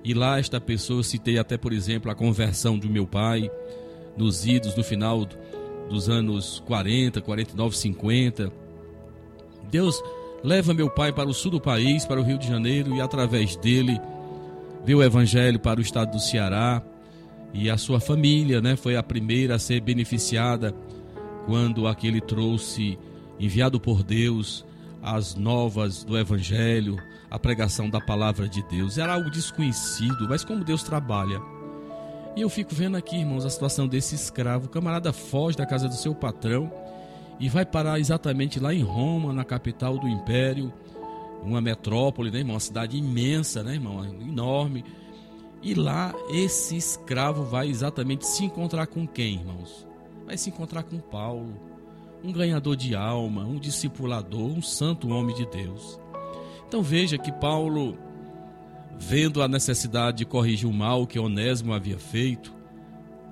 [0.04, 3.50] E lá esta pessoa, citei até, por exemplo, a conversão do meu pai
[4.16, 5.26] nos idos no final
[5.90, 8.52] dos anos 40, 49, 50.
[9.72, 10.02] Deus
[10.44, 13.56] leva meu pai para o sul do país, para o Rio de Janeiro, e através
[13.56, 14.00] dele
[14.86, 16.82] veio o evangelho para o estado do Ceará.
[17.54, 20.74] E a sua família né, foi a primeira a ser beneficiada
[21.46, 22.98] quando aquele trouxe,
[23.40, 24.66] enviado por Deus,
[25.02, 26.98] as novas do evangelho,
[27.30, 28.98] a pregação da palavra de Deus.
[28.98, 31.42] Era algo desconhecido, mas como Deus trabalha.
[32.36, 34.68] E eu fico vendo aqui, irmãos, a situação desse escravo.
[34.68, 36.72] O camarada foge da casa do seu patrão
[37.40, 40.72] e vai parar exatamente lá em Roma, na capital do império,
[41.42, 42.56] uma metrópole, né, irmão?
[42.56, 44.04] Uma cidade imensa, né, irmão?
[44.06, 44.84] Enorme.
[45.62, 49.86] E lá esse escravo vai exatamente se encontrar com quem, irmãos?
[50.26, 51.54] Vai se encontrar com Paulo,
[52.24, 56.00] um ganhador de alma, um discipulador, um santo homem de Deus.
[56.68, 57.98] Então veja que Paulo,
[58.98, 62.54] vendo a necessidade de corrigir o mal que Onésimo havia feito,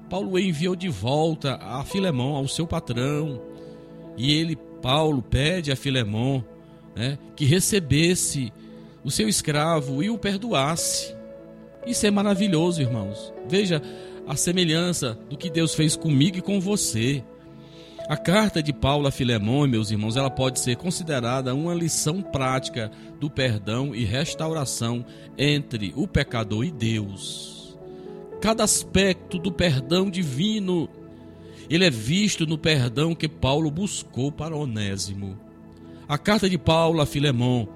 [0.09, 3.41] Paulo enviou de volta a Filemão, ao seu patrão,
[4.17, 6.43] e ele, Paulo, pede a Filemão
[6.95, 8.51] né, que recebesse
[9.03, 11.16] o seu escravo e o perdoasse.
[11.87, 13.33] Isso é maravilhoso, irmãos.
[13.47, 13.81] Veja
[14.27, 17.23] a semelhança do que Deus fez comigo e com você.
[18.09, 22.91] A carta de Paulo a Filemão, meus irmãos, ela pode ser considerada uma lição prática
[23.19, 25.05] do perdão e restauração
[25.37, 27.77] entre o pecador e Deus.
[28.41, 30.89] Cada aspecto do perdão divino,
[31.69, 35.37] ele é visto no perdão que Paulo buscou para Onésimo.
[36.07, 37.67] A carta de Paulo a Filemão,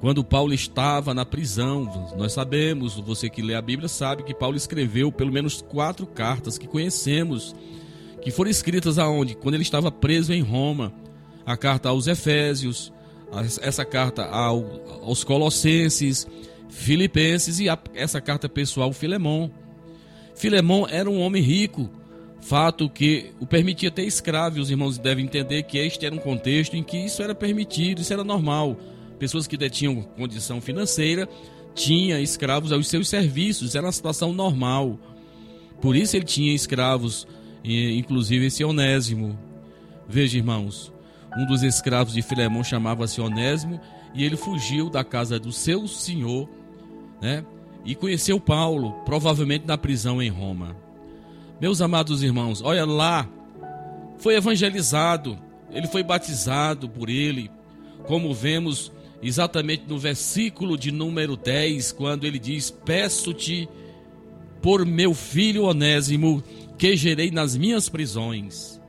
[0.00, 4.56] quando Paulo estava na prisão, nós sabemos, você que lê a Bíblia sabe que Paulo
[4.56, 7.54] escreveu pelo menos quatro cartas que conhecemos
[8.22, 9.36] que foram escritas aonde?
[9.36, 10.92] Quando ele estava preso em Roma.
[11.46, 12.92] A carta aos Efésios,
[13.62, 14.64] essa carta ao,
[15.04, 16.26] aos Colossenses,
[16.68, 19.48] Filipenses e essa carta pessoal Filemão.
[20.34, 21.88] Filemão era um homem rico,
[22.40, 24.58] fato que o permitia ter escravos.
[24.58, 28.12] Os irmãos devem entender que este era um contexto em que isso era permitido, isso
[28.12, 28.76] era normal.
[29.18, 31.28] Pessoas que detinham condição financeira
[31.74, 34.98] tinham escravos aos seus serviços, era uma situação normal.
[35.80, 37.26] Por isso ele tinha escravos
[37.68, 39.38] inclusive esse Onésimo.
[40.08, 40.92] Veja, irmãos,
[41.36, 43.80] um dos escravos de Filemão chamava-se Onésimo
[44.14, 46.48] e ele fugiu da casa do seu senhor,
[47.20, 47.44] né?
[47.84, 50.76] E conheceu Paulo, provavelmente na prisão em Roma.
[51.60, 53.28] Meus amados irmãos, olha lá,
[54.18, 55.38] foi evangelizado,
[55.70, 57.50] ele foi batizado por ele,
[58.06, 58.92] como vemos
[59.22, 63.68] exatamente no versículo de número 10, quando ele diz: Peço-te
[64.60, 66.42] por meu filho Onésimo,
[66.78, 68.80] que gerei nas minhas prisões.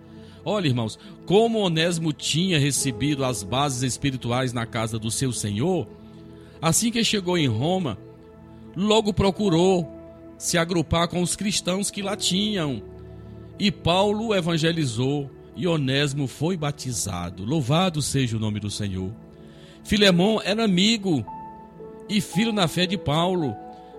[0.44, 5.88] Olha, irmãos, como Onésimo tinha recebido as bases espirituais na casa do seu senhor,
[6.62, 7.98] assim que chegou em Roma,
[8.76, 9.92] logo procurou
[10.38, 12.82] se agrupar com os cristãos que lá tinham.
[13.60, 17.44] E Paulo evangelizou e Onésimo foi batizado.
[17.44, 19.12] Louvado seja o nome do Senhor.
[19.88, 21.26] Filemão era amigo
[22.10, 23.56] e filho na fé de Paulo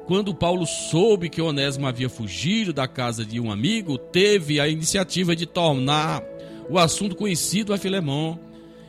[0.09, 5.37] quando Paulo soube que Onésimo havia fugido da casa de um amigo, teve a iniciativa
[5.37, 6.23] de tornar
[6.71, 8.41] o assunto conhecido a Filemão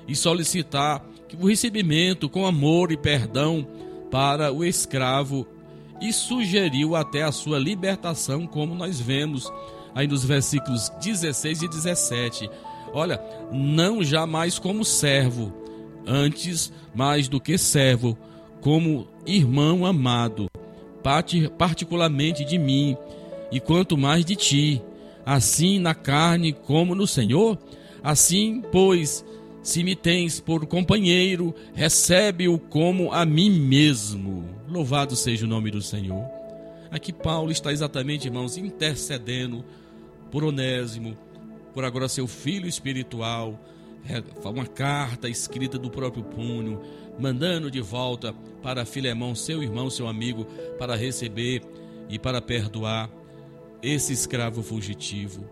[0.08, 1.06] e solicitar
[1.38, 3.68] o recebimento com amor e perdão
[4.10, 5.46] para o escravo
[6.00, 9.52] e sugeriu até a sua libertação, como nós vemos
[9.94, 12.50] aí nos versículos 16 e 17.
[12.94, 13.22] Olha,
[13.52, 15.52] não jamais como servo,
[16.10, 18.18] antes mais do que servo,
[18.60, 20.50] como irmão amado
[21.58, 22.98] particularmente de mim,
[23.52, 24.82] e quanto mais de ti,
[25.26, 27.58] assim na carne como no Senhor?
[28.04, 29.26] Assim, pois,
[29.64, 34.46] se me tens por companheiro, recebe-o como a mim mesmo.
[34.68, 36.26] Louvado seja o nome do Senhor.
[36.92, 39.64] Aqui Paulo está exatamente, irmãos, intercedendo
[40.32, 41.18] por Onésimo,
[41.74, 43.60] por agora seu filho espiritual,
[44.44, 46.82] uma carta escrita do próprio punho,
[47.20, 50.46] mandando de volta para Filemão, seu irmão, seu amigo,
[50.78, 51.62] para receber
[52.10, 53.10] e para perdoar
[53.82, 55.46] esse escravo fugitivo.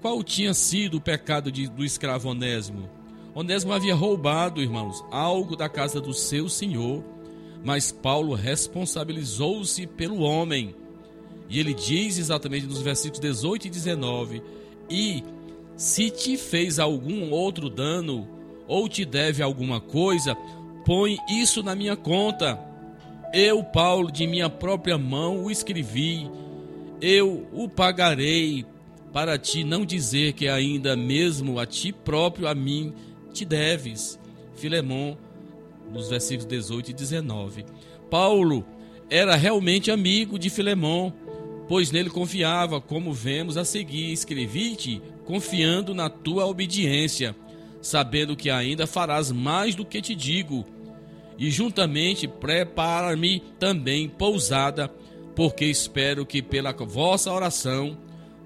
[0.00, 2.88] Qual tinha sido o pecado de, do escravo Onésimo?
[3.34, 7.04] Onésimo havia roubado, irmãos, algo da casa do seu senhor,
[7.64, 10.74] mas Paulo responsabilizou-se pelo homem.
[11.48, 14.42] E ele diz exatamente nos versículos 18 e 19:
[14.88, 15.24] E
[15.76, 18.28] se te fez algum outro dano,
[18.66, 20.34] ou te deve alguma coisa,
[20.84, 22.58] põe isso na minha conta.
[23.32, 26.30] Eu, Paulo, de minha própria mão o escrevi,
[27.00, 28.64] eu o pagarei,
[29.12, 32.92] para ti não dizer que ainda mesmo a ti próprio, a mim,
[33.32, 34.18] te deves.
[34.54, 35.16] Filemão,
[35.92, 37.64] nos versículos 18 e 19.
[38.10, 38.64] Paulo
[39.08, 41.12] era realmente amigo de Filemão,
[41.68, 44.12] pois nele confiava, como vemos a seguir.
[44.12, 47.34] Escrevi-te confiando na tua obediência,
[47.80, 50.64] sabendo que ainda farás mais do que te digo.
[51.38, 54.88] E juntamente prepara-me também pousada,
[55.34, 57.98] porque espero que pela vossa oração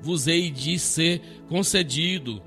[0.02, 2.42] vos hei de ser concedido.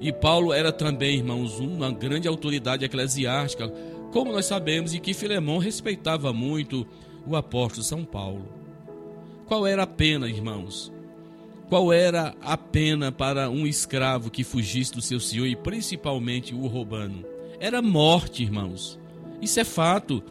[0.00, 3.68] E Paulo era também, irmãos, uma grande autoridade eclesiástica,
[4.12, 6.86] como nós sabemos, e que Filemão respeitava muito
[7.26, 8.55] o apóstolo São Paulo.
[9.46, 10.92] Qual era a pena, irmãos?
[11.68, 16.66] Qual era a pena para um escravo que fugisse do seu senhor e principalmente o
[16.66, 17.24] roubando?
[17.60, 18.98] Era morte, irmãos.
[19.40, 20.22] Isso é fato.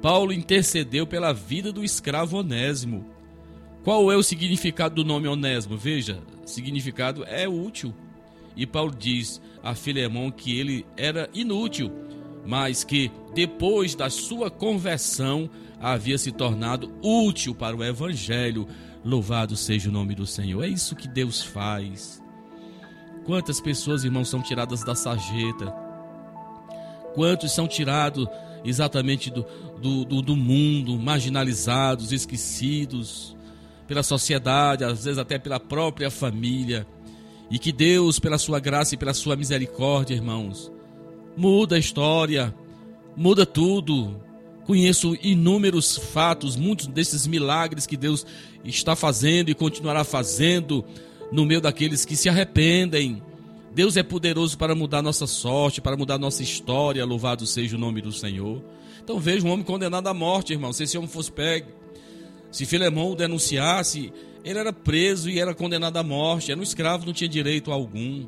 [0.00, 3.04] Paulo intercedeu pela vida do escravo Onésimo.
[3.84, 5.76] Qual é o significado do nome Onésimo?
[5.76, 7.94] Veja, significado é útil.
[8.56, 11.92] E Paulo diz a Filemão que ele era inútil,
[12.46, 18.66] mas que depois da sua conversão havia se tornado útil para o evangelho.
[19.04, 20.64] Louvado seja o nome do Senhor.
[20.64, 22.22] É isso que Deus faz.
[23.24, 25.74] Quantas pessoas, irmãos, são tiradas da sarjeta?
[27.14, 28.26] Quantos são tirados
[28.64, 29.44] exatamente do,
[29.80, 33.36] do, do, do mundo, marginalizados, esquecidos
[33.86, 36.86] pela sociedade, às vezes até pela própria família?
[37.50, 40.70] E que Deus, pela sua graça e pela sua misericórdia, irmãos,
[41.36, 42.54] muda a história,
[43.16, 44.20] muda tudo.
[44.64, 48.26] Conheço inúmeros fatos, muitos desses milagres que Deus
[48.64, 50.84] está fazendo e continuará fazendo
[51.30, 53.22] no meio daqueles que se arrependem.
[53.72, 57.04] Deus é poderoso para mudar nossa sorte, para mudar nossa história.
[57.04, 58.62] Louvado seja o nome do Senhor.
[59.04, 60.72] Então veja um homem condenado à morte, irmão.
[60.72, 61.68] Se esse homem fosse pego,
[62.50, 64.12] se Filemão o denunciasse,
[64.42, 66.50] ele era preso e era condenado à morte.
[66.50, 68.26] Era um escravo, não tinha direito algum.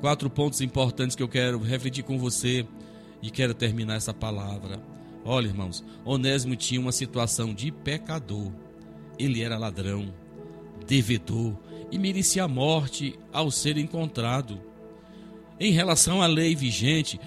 [0.00, 2.66] Quatro pontos importantes que eu quero refletir com você
[3.22, 4.80] e quero terminar essa palavra.
[5.24, 8.50] Olha, irmãos, Onésimo tinha uma situação de pecador.
[9.18, 10.12] Ele era ladrão,
[10.86, 11.54] devedor
[11.92, 14.58] e merecia a morte ao ser encontrado.
[15.58, 17.20] Em relação à lei vigente,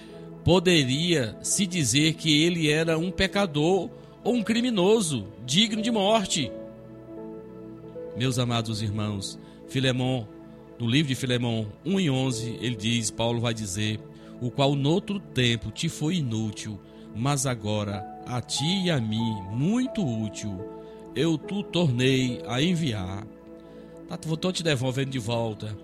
[0.44, 3.88] poderia se dizer que ele era um pecador
[4.24, 6.50] ou um criminoso digno de morte.
[8.16, 10.26] Meus amados irmãos, Filemão,
[10.78, 14.00] no livro de Filemão 1 e 11, ele diz, Paulo vai dizer,
[14.40, 16.80] o qual noutro tempo te foi inútil,
[17.14, 20.58] mas agora a ti e a mim muito útil,
[21.14, 23.26] eu tu tornei a enviar.
[24.10, 25.76] Estou te devolvendo de volta.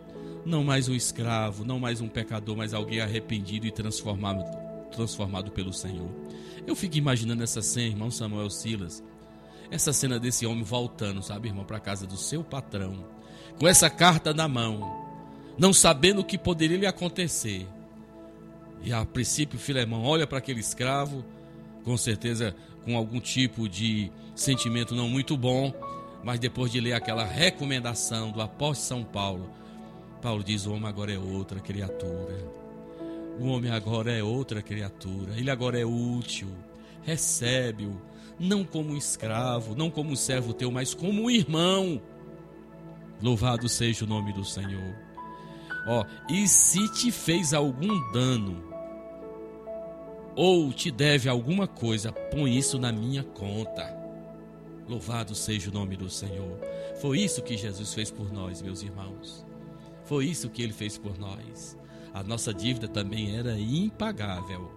[0.45, 4.43] Não mais um escravo, não mais um pecador, mas alguém arrependido e transformado,
[4.91, 6.09] transformado pelo Senhor.
[6.66, 9.03] Eu fico imaginando essa cena, irmão Samuel Silas.
[9.70, 13.05] Essa cena desse homem voltando, sabe, irmão, para casa do seu patrão,
[13.61, 14.91] com essa carta na mão,
[15.59, 17.69] não sabendo o que poderia lhe acontecer.
[18.83, 21.23] E a princípio, Filemão olha para aquele escravo,
[21.85, 22.57] com certeza
[22.87, 25.75] com algum tipo de sentimento não muito bom,
[26.25, 29.51] mas depois de ler aquela recomendação do apóstolo São Paulo,
[30.23, 32.43] Paulo diz: o homem agora é outra criatura.
[33.39, 35.35] O homem agora é outra criatura.
[35.37, 36.49] Ele agora é útil.
[37.03, 38.01] Recebe-o,
[38.39, 42.01] não como um escravo, não como um servo teu, mas como um irmão.
[43.23, 44.95] Louvado seja o nome do Senhor.
[45.87, 48.71] Ó, e se te fez algum dano,
[50.35, 53.99] ou te deve alguma coisa, põe isso na minha conta.
[54.89, 56.59] Louvado seja o nome do Senhor.
[57.01, 59.45] Foi isso que Jesus fez por nós, meus irmãos.
[60.05, 61.79] Foi isso que ele fez por nós.
[62.12, 64.71] A nossa dívida também era impagável.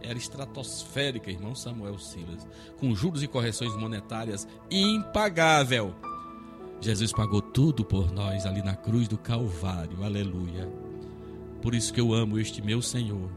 [0.00, 2.46] Era estratosférica, irmão Samuel Silas,
[2.78, 5.94] com juros e correções monetárias impagável.
[6.82, 10.04] Jesus pagou tudo por nós ali na cruz do Calvário.
[10.04, 10.68] Aleluia.
[11.62, 13.30] Por isso que eu amo este meu Senhor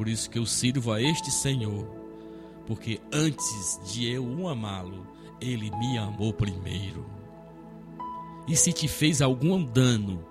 [0.00, 1.86] por isso que eu sirvo a este Senhor,
[2.66, 5.06] porque antes de eu o amá-lo,
[5.38, 7.04] ele me amou primeiro.
[8.48, 10.24] E se te fez algum dano,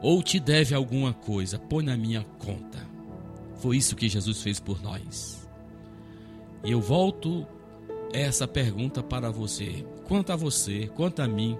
[0.00, 2.86] ou te deve alguma coisa, põe na minha conta.
[3.56, 5.48] Foi isso que Jesus fez por nós.
[6.62, 7.44] E eu volto
[8.12, 9.84] essa pergunta para você.
[10.10, 11.56] Quanto a você, quanto a mim,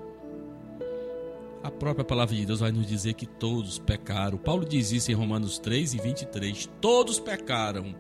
[1.62, 4.36] a própria palavra de Deus vai nos dizer que todos pecaram.
[4.36, 6.68] Paulo diz isso em Romanos 3 e 23.
[6.80, 7.94] Todos pecaram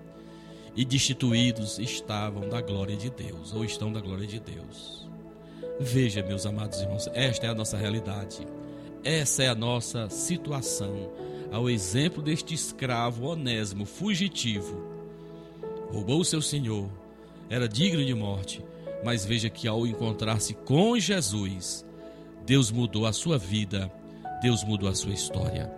[0.74, 5.08] e destituídos estavam da glória de Deus, ou estão da glória de Deus.
[5.78, 8.44] Veja, meus amados irmãos, esta é a nossa realidade.
[9.04, 11.12] Essa é a nossa situação.
[11.52, 14.82] Ao exemplo deste escravo onésimo, fugitivo,
[15.92, 16.90] roubou o seu senhor,
[17.48, 18.64] era digno de morte,
[19.04, 21.84] mas veja que ao encontrar-se com Jesus,
[22.44, 23.90] Deus mudou a sua vida,
[24.42, 25.72] Deus mudou a sua história.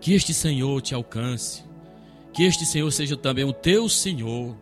[0.00, 1.64] Que este Senhor te alcance,
[2.32, 4.56] que este Senhor seja também o teu Senhor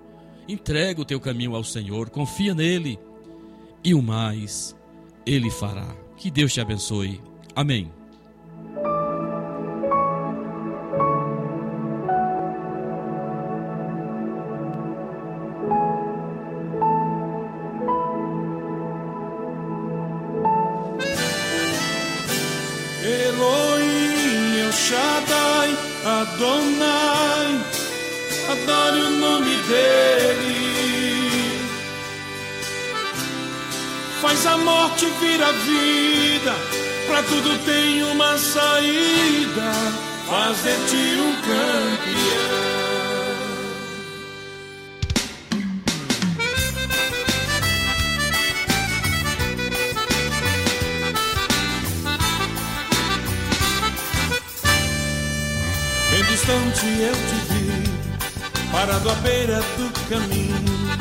[0.49, 2.99] Entrega o teu caminho ao Senhor, confia nele
[3.83, 4.77] e o mais
[5.25, 5.89] ele fará.
[6.17, 7.21] Que Deus te abençoe.
[7.55, 7.91] Amém.
[34.67, 36.55] Morte vir a vida,
[37.07, 39.71] pra tudo tem uma saída.
[40.29, 42.67] Faz de ti um campeão.
[56.29, 57.67] Distante eu te vi,
[58.71, 60.99] parado à beira do caminho,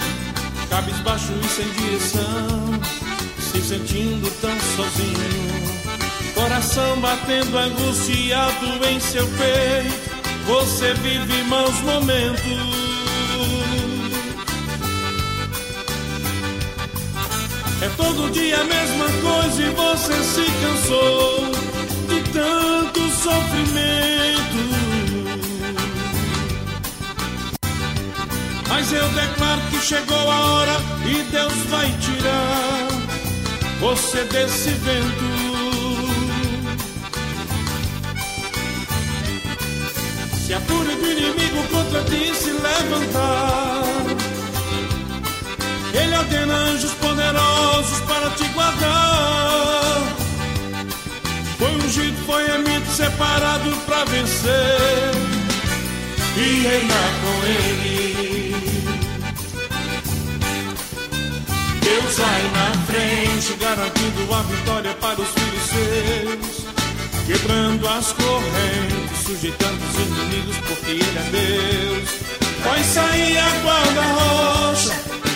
[0.69, 2.79] cabisbaixo e sem direção,
[3.55, 5.85] se sentindo tão sozinho.
[6.33, 10.11] Coração batendo angustiado em seu peito,
[10.45, 12.85] você vive maus momentos.
[17.81, 21.51] É todo dia a mesma coisa e você se cansou
[22.09, 24.15] de tanto sofrimento.
[28.67, 32.94] Mas eu declaro que chegou a hora e Deus vai tirar
[33.85, 35.25] você desse vento.
[40.43, 43.83] Se a fúria do inimigo contra ti se levantar,
[45.93, 50.01] ele ordena anjos poderosos para te guardar.
[51.59, 55.11] Foi ungido, foi emito, separado para vencer
[56.37, 58.54] e reinar com ele.
[62.17, 66.65] Vai na frente, garantindo a vitória para os filhos seus,
[67.27, 72.09] quebrando as correntes, sujeitando os inimigos, porque Ele é Deus.
[72.63, 74.93] Vai sair a guarda-rocha,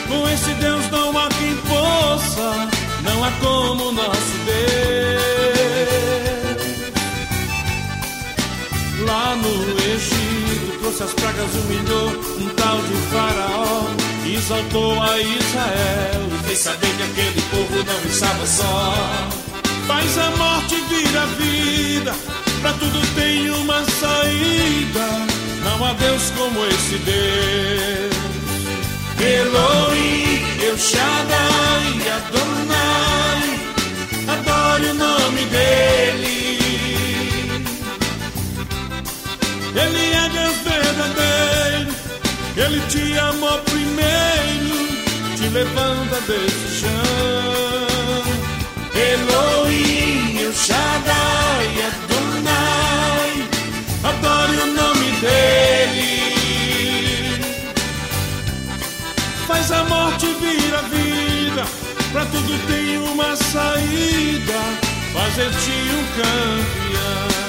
[0.08, 2.70] com esse Deus não há quem possa,
[3.04, 4.70] não há como nosso Deus.
[9.06, 12.10] Lá no Egito trouxe as pragas, humilhou
[12.40, 13.84] um tal de faraó,
[14.36, 18.94] exaltou a Israel e fez saber que aquele povo não estava só.
[19.88, 22.16] Faz a morte vir a vida,
[22.62, 25.08] pra tudo tem uma saída.
[25.64, 28.20] Não há Deus como esse Deus.
[29.22, 33.44] Elohim, El Shaddai, Adonai,
[34.28, 36.40] adore o nome dele.
[39.76, 41.79] Ele é Deus verdadeiro,
[42.56, 44.88] Ele te amou primeiro,
[45.38, 48.20] te levanta desse chão.
[48.94, 53.32] Elohim, El Shaddai, Adonai,
[54.04, 56.20] adore o nome dele.
[59.48, 61.66] Faz a morte vir a vida,
[62.12, 64.60] pra tudo tem uma saída,
[65.14, 67.49] fazer-te um campeão.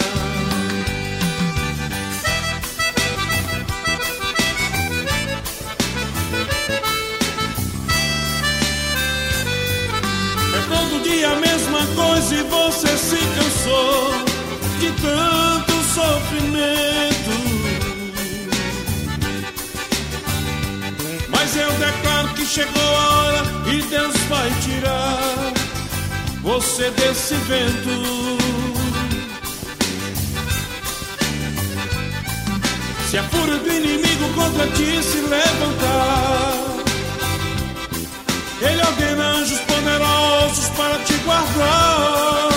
[11.24, 14.12] A mesma coisa e você se cansou
[14.78, 17.34] de tanto sofrimento.
[21.28, 23.42] Mas eu declaro que chegou a hora
[23.72, 25.52] e Deus vai tirar
[26.42, 28.38] você desse vento.
[33.10, 36.59] Se a fúria do inimigo contra ti se levantar,
[38.60, 42.50] ele ordena anjos poderosos para te guardar.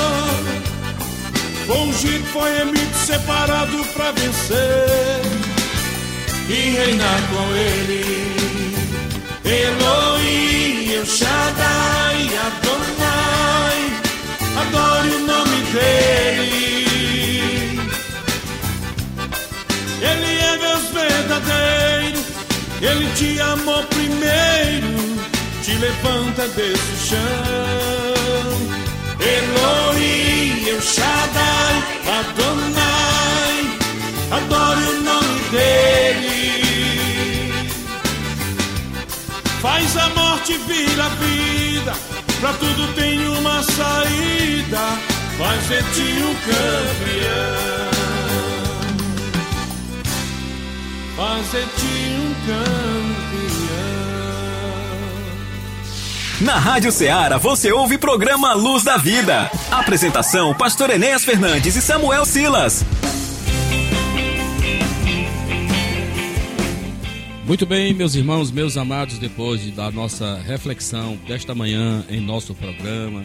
[1.70, 5.22] Ungido foi emito, separado para vencer
[6.50, 8.34] e reinar com ele.
[9.46, 13.82] Elohim, El Shaddai, Adonai,
[14.62, 16.84] adore o nome dele.
[20.02, 22.20] Ele é Deus verdadeiro,
[22.82, 25.13] ele te amou primeiro
[25.64, 27.20] te levanta desse chão.
[29.18, 31.76] Elohim, El Shaddai,
[32.20, 33.56] Adonai,
[34.32, 36.44] adore o nome dele.
[39.62, 41.94] Faz a morte vir a vida,
[42.42, 45.00] pra tudo tem uma saída,
[45.38, 47.94] faz de ti um campeão.
[51.16, 53.23] Faz de ti um campeão.
[56.42, 59.52] Na Rádio Ceará você ouve programa Luz da Vida.
[59.70, 62.84] Apresentação: Pastor Enéas Fernandes e Samuel Silas.
[67.46, 72.56] Muito bem, meus irmãos, meus amados, depois de, da nossa reflexão desta manhã em nosso
[72.56, 73.24] programa,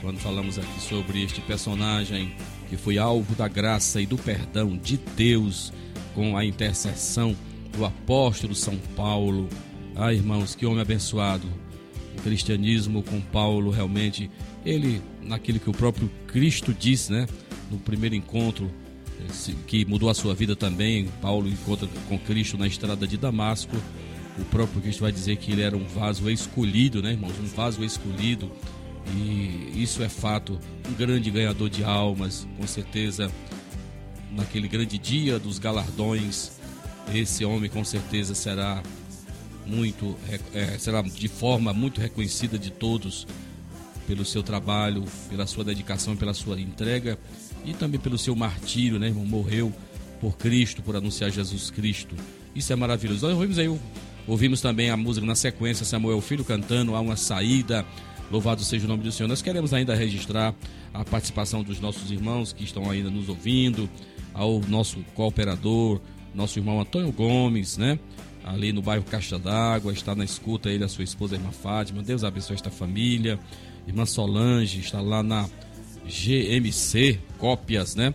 [0.00, 2.32] quando falamos aqui sobre este personagem
[2.68, 5.72] que foi alvo da graça e do perdão de Deus
[6.14, 7.34] com a intercessão
[7.76, 9.48] do apóstolo São Paulo.
[9.96, 11.48] Ah, irmãos, que homem abençoado.
[12.18, 14.30] Cristianismo com Paulo realmente,
[14.64, 17.26] ele, naquilo que o próprio Cristo disse, né?
[17.70, 18.70] No primeiro encontro,
[19.66, 21.08] que mudou a sua vida também.
[21.20, 23.76] Paulo encontra com Cristo na estrada de Damasco.
[24.38, 27.34] O próprio Cristo vai dizer que ele era um vaso escolhido, né, irmãos?
[27.40, 28.50] Um vaso escolhido.
[29.16, 30.58] E isso é fato.
[30.88, 33.30] Um grande ganhador de almas, com certeza.
[34.30, 36.52] Naquele grande dia dos galardões,
[37.12, 38.82] esse homem com certeza será
[39.68, 40.16] muito,
[40.54, 43.26] é, será de forma muito reconhecida de todos
[44.06, 47.18] pelo seu trabalho, pela sua dedicação, pela sua entrega
[47.64, 49.26] e também pelo seu martírio, né, irmão?
[49.26, 49.72] Morreu
[50.20, 52.16] por Cristo, por anunciar Jesus Cristo.
[52.54, 53.26] Isso é maravilhoso.
[53.26, 53.78] Nós ouvimos aí,
[54.26, 57.84] ouvimos também a música na sequência, Samuel Filho cantando, há uma saída.
[58.30, 59.28] Louvado seja o nome do Senhor.
[59.28, 60.54] Nós queremos ainda registrar
[60.92, 63.88] a participação dos nossos irmãos que estão ainda nos ouvindo,
[64.34, 66.00] ao nosso cooperador,
[66.34, 67.98] nosso irmão Antônio Gomes, né?
[68.48, 72.02] Ali no bairro Caixa d'Água, está na escuta ele, a sua esposa, a irmã Fátima.
[72.02, 73.38] Deus abençoe esta família.
[73.86, 75.46] Irmã Solange está lá na
[76.06, 78.14] GMC Cópias, né?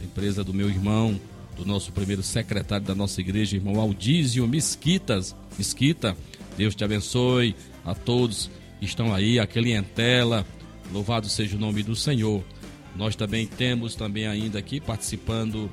[0.00, 1.20] Empresa do meu irmão,
[1.56, 5.34] do nosso primeiro secretário da nossa igreja, irmão Aldísio Mesquitas.
[5.58, 6.16] Mesquita,
[6.56, 10.46] Deus te abençoe a todos que estão aí, a clientela.
[10.92, 12.44] Louvado seja o nome do Senhor.
[12.94, 15.68] Nós também temos também ainda aqui participando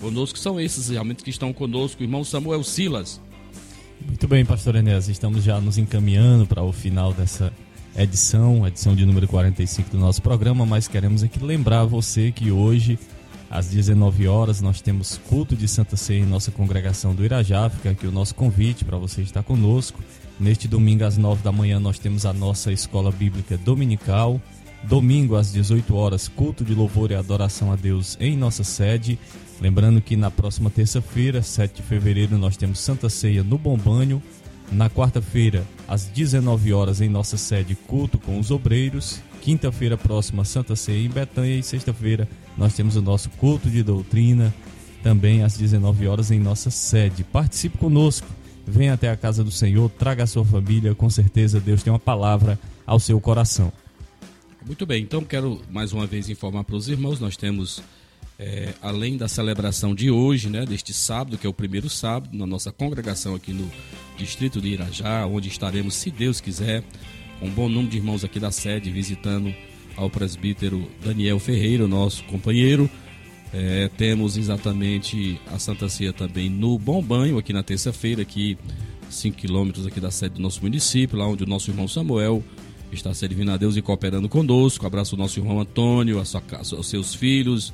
[0.00, 3.22] conosco, são esses realmente que estão conosco, o irmão Samuel Silas.
[4.00, 7.52] Muito bem, pastor Enéas, estamos já nos encaminhando para o final dessa
[7.96, 12.98] edição, edição de número 45 do nosso programa, mas queremos aqui lembrar você que hoje,
[13.50, 17.68] às 19 horas, nós temos culto de Santa Ceia em nossa congregação do Irajá.
[17.70, 20.02] Fica aqui o nosso convite para você estar conosco.
[20.40, 24.40] Neste domingo, às 9 da manhã, nós temos a nossa escola bíblica dominical.
[24.82, 29.18] Domingo, às 18 horas, culto de louvor e adoração a Deus em nossa sede.
[29.60, 34.22] Lembrando que na próxima terça-feira, 7 de fevereiro, nós temos Santa Ceia no Bombanho.
[34.72, 39.20] Na quarta-feira, às 19 horas, em nossa sede, culto com os obreiros.
[39.42, 41.56] Quinta-feira próxima, Santa Ceia em Betânia.
[41.56, 44.52] E sexta-feira, nós temos o nosso culto de doutrina,
[45.02, 47.22] também às 19 horas, em nossa sede.
[47.22, 48.26] Participe conosco,
[48.66, 50.94] venha até a casa do Senhor, traga a sua família.
[50.94, 53.72] Com certeza, Deus tem uma palavra ao seu coração.
[54.66, 57.82] Muito bem, então quero mais uma vez informar para os irmãos: nós temos
[58.38, 62.46] é, além da celebração de hoje, né, deste sábado, que é o primeiro sábado, na
[62.46, 63.70] nossa congregação aqui no
[64.16, 66.82] distrito de Irajá, onde estaremos, se Deus quiser,
[67.38, 69.54] com um bom número de irmãos aqui da sede, visitando
[69.96, 72.90] ao presbítero Daniel Ferreira, nosso companheiro.
[73.52, 78.58] É, temos exatamente a Santa Ceia também no Bom Banho, aqui na terça-feira, aqui
[79.08, 82.42] 5 quilômetros aqui da sede do nosso município, lá onde o nosso irmão Samuel
[82.90, 84.86] está servindo a Deus e cooperando conosco.
[84.86, 87.72] Abraço o nosso irmão Antônio, a sua, aos seus filhos,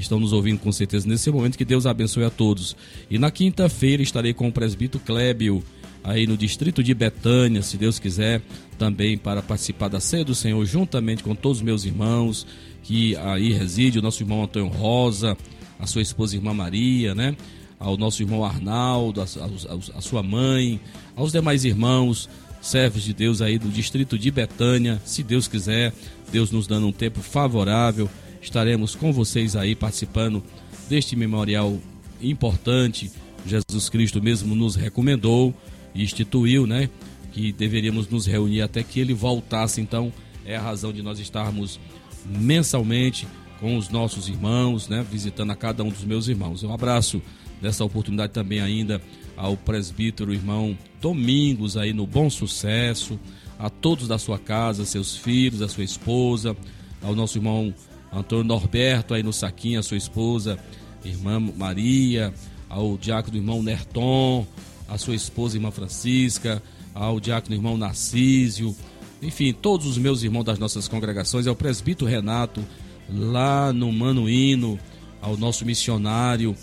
[0.00, 1.58] estão nos ouvindo com certeza nesse momento.
[1.58, 2.76] Que Deus abençoe a todos.
[3.10, 5.62] E na quinta-feira estarei com o presbítero Clébio,
[6.02, 8.42] aí no distrito de Betânia, se Deus quiser,
[8.78, 12.46] também para participar da ceia do Senhor, juntamente com todos os meus irmãos,
[12.82, 15.36] que aí reside, o nosso irmão Antônio Rosa,
[15.78, 17.36] a sua esposa irmã Maria, né?
[17.78, 20.80] Ao nosso irmão Arnaldo, a, a, a sua mãe,
[21.16, 22.28] aos demais irmãos,
[22.60, 25.92] servos de Deus aí do distrito de Betânia, se Deus quiser,
[26.32, 28.08] Deus nos dando um tempo favorável
[28.44, 30.42] estaremos com vocês aí participando
[30.88, 31.78] deste memorial
[32.22, 33.10] importante.
[33.46, 35.54] Jesus Cristo mesmo nos recomendou
[35.94, 36.88] e instituiu, né?
[37.32, 39.80] Que deveríamos nos reunir até que ele voltasse.
[39.80, 40.12] Então,
[40.44, 41.80] é a razão de nós estarmos
[42.26, 43.26] mensalmente
[43.60, 45.04] com os nossos irmãos, né?
[45.10, 46.62] Visitando a cada um dos meus irmãos.
[46.62, 47.20] Um abraço
[47.60, 49.00] nessa oportunidade também ainda
[49.36, 53.18] ao presbítero irmão Domingos aí no Bom Sucesso,
[53.58, 56.56] a todos da sua casa, seus filhos, a sua esposa,
[57.02, 57.74] ao nosso irmão
[58.14, 60.58] Antônio Norberto aí no Saquinho, a sua esposa,
[61.04, 62.32] irmã Maria,
[62.68, 64.46] ao diácono irmão Nerton,
[64.88, 66.62] a sua esposa, irmã Francisca,
[66.94, 68.74] ao diácono irmão Narcísio,
[69.20, 72.64] enfim, todos os meus irmãos das nossas congregações, ao presbítero Renato,
[73.08, 74.78] lá no Manuíno,
[75.20, 76.54] ao nosso missionário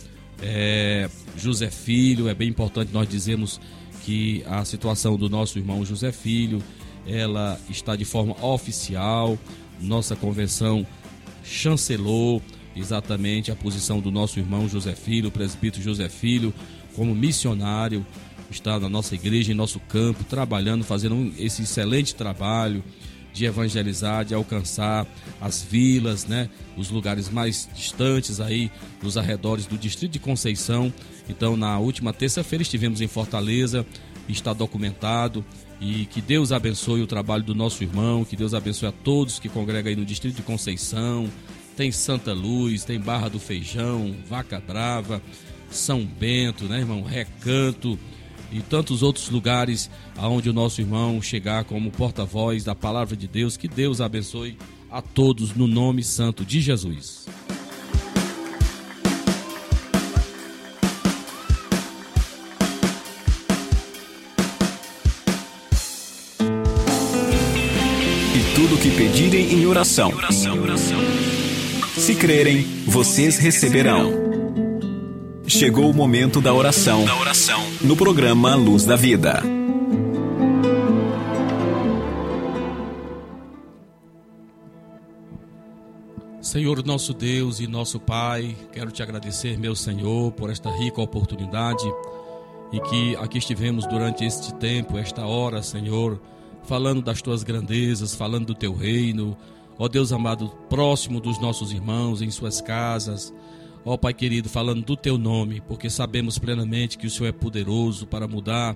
[0.41, 3.59] é, José Filho, é bem importante nós dizermos
[4.03, 6.61] que a situação do nosso irmão José Filho,
[7.05, 9.37] ela está de forma oficial,
[9.79, 10.85] nossa convenção
[11.43, 12.41] chancelou
[12.75, 16.53] exatamente a posição do nosso irmão José Filho, o presbítero José Filho,
[16.95, 18.05] como missionário
[18.49, 22.83] está na nossa igreja, em nosso campo, trabalhando, fazendo esse excelente trabalho
[23.33, 25.07] de evangelizar, de alcançar
[25.39, 28.69] as vilas, né, os lugares mais distantes aí,
[29.01, 30.93] nos arredores do distrito de Conceição.
[31.29, 33.85] Então, na última terça-feira estivemos em Fortaleza,
[34.27, 35.45] está documentado
[35.81, 39.49] e que Deus abençoe o trabalho do nosso irmão, que Deus abençoe a todos que
[39.49, 41.27] congregam aí no distrito de Conceição.
[41.75, 45.19] Tem Santa Luz, tem Barra do Feijão, Vaca Brava,
[45.71, 47.01] São Bento, né, irmão?
[47.01, 47.97] Recanto
[48.51, 53.57] e tantos outros lugares aonde o nosso irmão chegar como porta-voz da palavra de Deus.
[53.57, 54.59] Que Deus abençoe
[54.91, 57.25] a todos no nome santo de Jesus.
[68.71, 70.13] Tudo que pedirem em oração.
[71.97, 74.09] Se crerem, vocês receberão.
[75.45, 77.03] Chegou o momento da oração.
[77.81, 79.43] No programa Luz da Vida.
[86.41, 91.83] Senhor nosso Deus e nosso Pai, quero te agradecer, meu Senhor, por esta rica oportunidade
[92.71, 96.21] e que aqui estivemos durante este tempo, esta hora, Senhor,
[96.63, 99.37] falando das tuas grandezas, falando do teu reino,
[99.77, 103.33] ó Deus amado, próximo dos nossos irmãos, em suas casas,
[103.85, 108.05] ó Pai querido, falando do teu nome, porque sabemos plenamente que o Senhor é poderoso
[108.05, 108.75] para mudar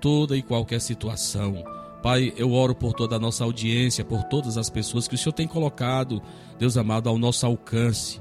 [0.00, 1.62] toda e qualquer situação.
[2.02, 5.32] Pai, eu oro por toda a nossa audiência, por todas as pessoas que o Senhor
[5.32, 6.22] tem colocado,
[6.58, 8.20] Deus amado, ao nosso alcance.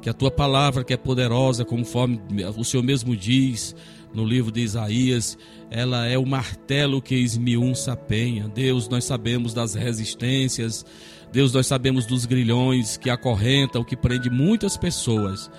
[0.00, 2.20] Que a tua palavra, que é poderosa, conforme
[2.56, 3.74] o Senhor mesmo diz
[4.16, 5.36] no livro de Isaías,
[5.70, 8.48] ela é o martelo que esmiunça a penha.
[8.48, 10.84] Deus, nós sabemos das resistências,
[11.30, 15.50] Deus, nós sabemos dos grilhões que acorrentam, que prende muitas pessoas.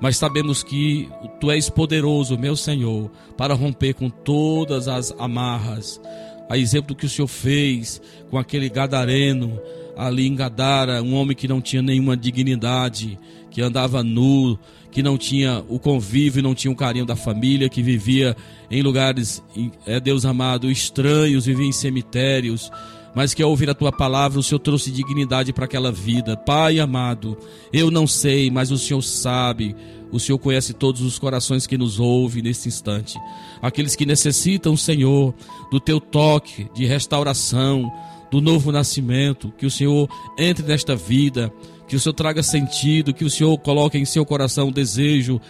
[0.00, 1.08] Mas sabemos que
[1.40, 6.00] tu és poderoso, meu Senhor, para romper com todas as amarras
[6.48, 8.00] a exemplo do que o Senhor fez
[8.30, 9.60] com aquele gadareno
[9.96, 13.18] ali em Gadara, um homem que não tinha nenhuma dignidade,
[13.56, 14.58] que andava nu,
[14.90, 18.36] que não tinha o convívio, não tinha o carinho da família, que vivia
[18.70, 19.42] em lugares,
[19.86, 22.70] é Deus amado, estranhos, vivia em cemitérios,
[23.14, 26.36] mas que ao ouvir a tua palavra, o Senhor trouxe dignidade para aquela vida.
[26.36, 27.34] Pai amado,
[27.72, 29.74] eu não sei, mas o Senhor sabe.
[30.12, 33.18] O Senhor conhece todos os corações que nos ouvem nesse instante.
[33.62, 35.34] Aqueles que necessitam, Senhor,
[35.70, 37.90] do teu toque de restauração,
[38.30, 41.50] do novo nascimento, que o Senhor entre nesta vida,
[41.86, 45.40] que o Senhor traga sentido, que o Senhor coloque em seu coração o desejo,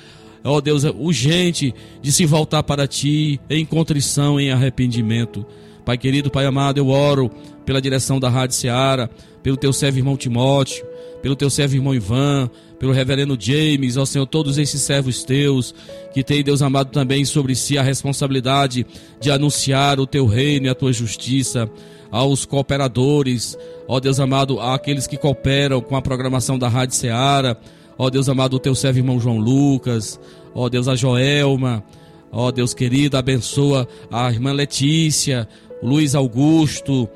[0.44, 5.44] ó Deus, urgente de se voltar para ti em contrição, em arrependimento.
[5.84, 7.30] Pai querido, Pai amado, eu oro
[7.64, 9.10] pela direção da Rádio Seara,
[9.42, 10.84] pelo teu servo irmão Timóteo,
[11.22, 15.74] pelo teu servo irmão Ivan, pelo reverendo James, ó Senhor, todos esses servos teus,
[16.12, 18.86] que tem, Deus amado, também sobre si a responsabilidade
[19.20, 21.70] de anunciar o teu reino e a tua justiça,
[22.10, 23.58] aos cooperadores,
[23.88, 27.58] ó Deus amado, àqueles que cooperam com a programação da Rádio Seara,
[27.98, 30.20] ó Deus amado, o teu servo irmão João Lucas,
[30.54, 31.82] ó Deus, a Joelma,
[32.30, 35.48] ó Deus querido, abençoa a irmã Letícia,
[35.82, 37.08] Luiz Augusto,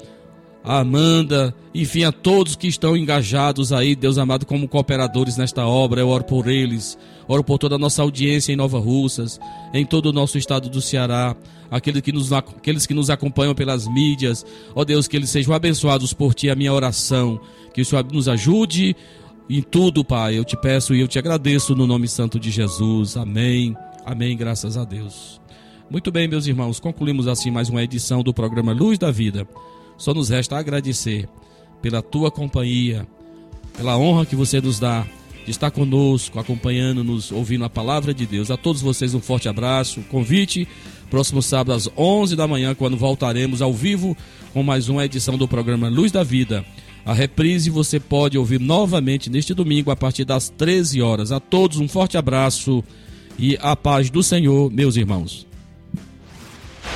[0.62, 6.00] a Amanda, enfim, a todos que estão engajados aí, Deus amado, como cooperadores nesta obra.
[6.00, 9.40] Eu oro por eles, oro por toda a nossa audiência em Nova Russas,
[9.72, 11.34] em todo o nosso estado do Ceará,
[11.70, 14.44] aqueles que nos, aqueles que nos acompanham pelas mídias.
[14.74, 17.40] Ó Deus, que eles sejam abençoados por Ti, a minha oração.
[17.72, 18.94] Que o Senhor nos ajude
[19.48, 20.36] em tudo, Pai.
[20.36, 23.16] Eu te peço e eu te agradeço no nome santo de Jesus.
[23.16, 23.74] Amém.
[24.04, 25.40] Amém, graças a Deus.
[25.88, 29.46] Muito bem, meus irmãos, concluímos assim mais uma edição do programa Luz da Vida.
[30.01, 31.28] Só nos resta agradecer
[31.82, 33.07] pela tua companhia,
[33.76, 35.07] pela honra que você nos dá
[35.44, 38.51] de estar conosco, acompanhando-nos, ouvindo a palavra de Deus.
[38.51, 40.66] A todos vocês um forte abraço, convite.
[41.11, 44.16] Próximo sábado às 11 da manhã, quando voltaremos ao vivo
[44.55, 46.64] com mais uma edição do programa Luz da Vida.
[47.05, 51.30] A reprise você pode ouvir novamente neste domingo a partir das 13 horas.
[51.30, 52.82] A todos um forte abraço
[53.38, 55.49] e a paz do Senhor, meus irmãos.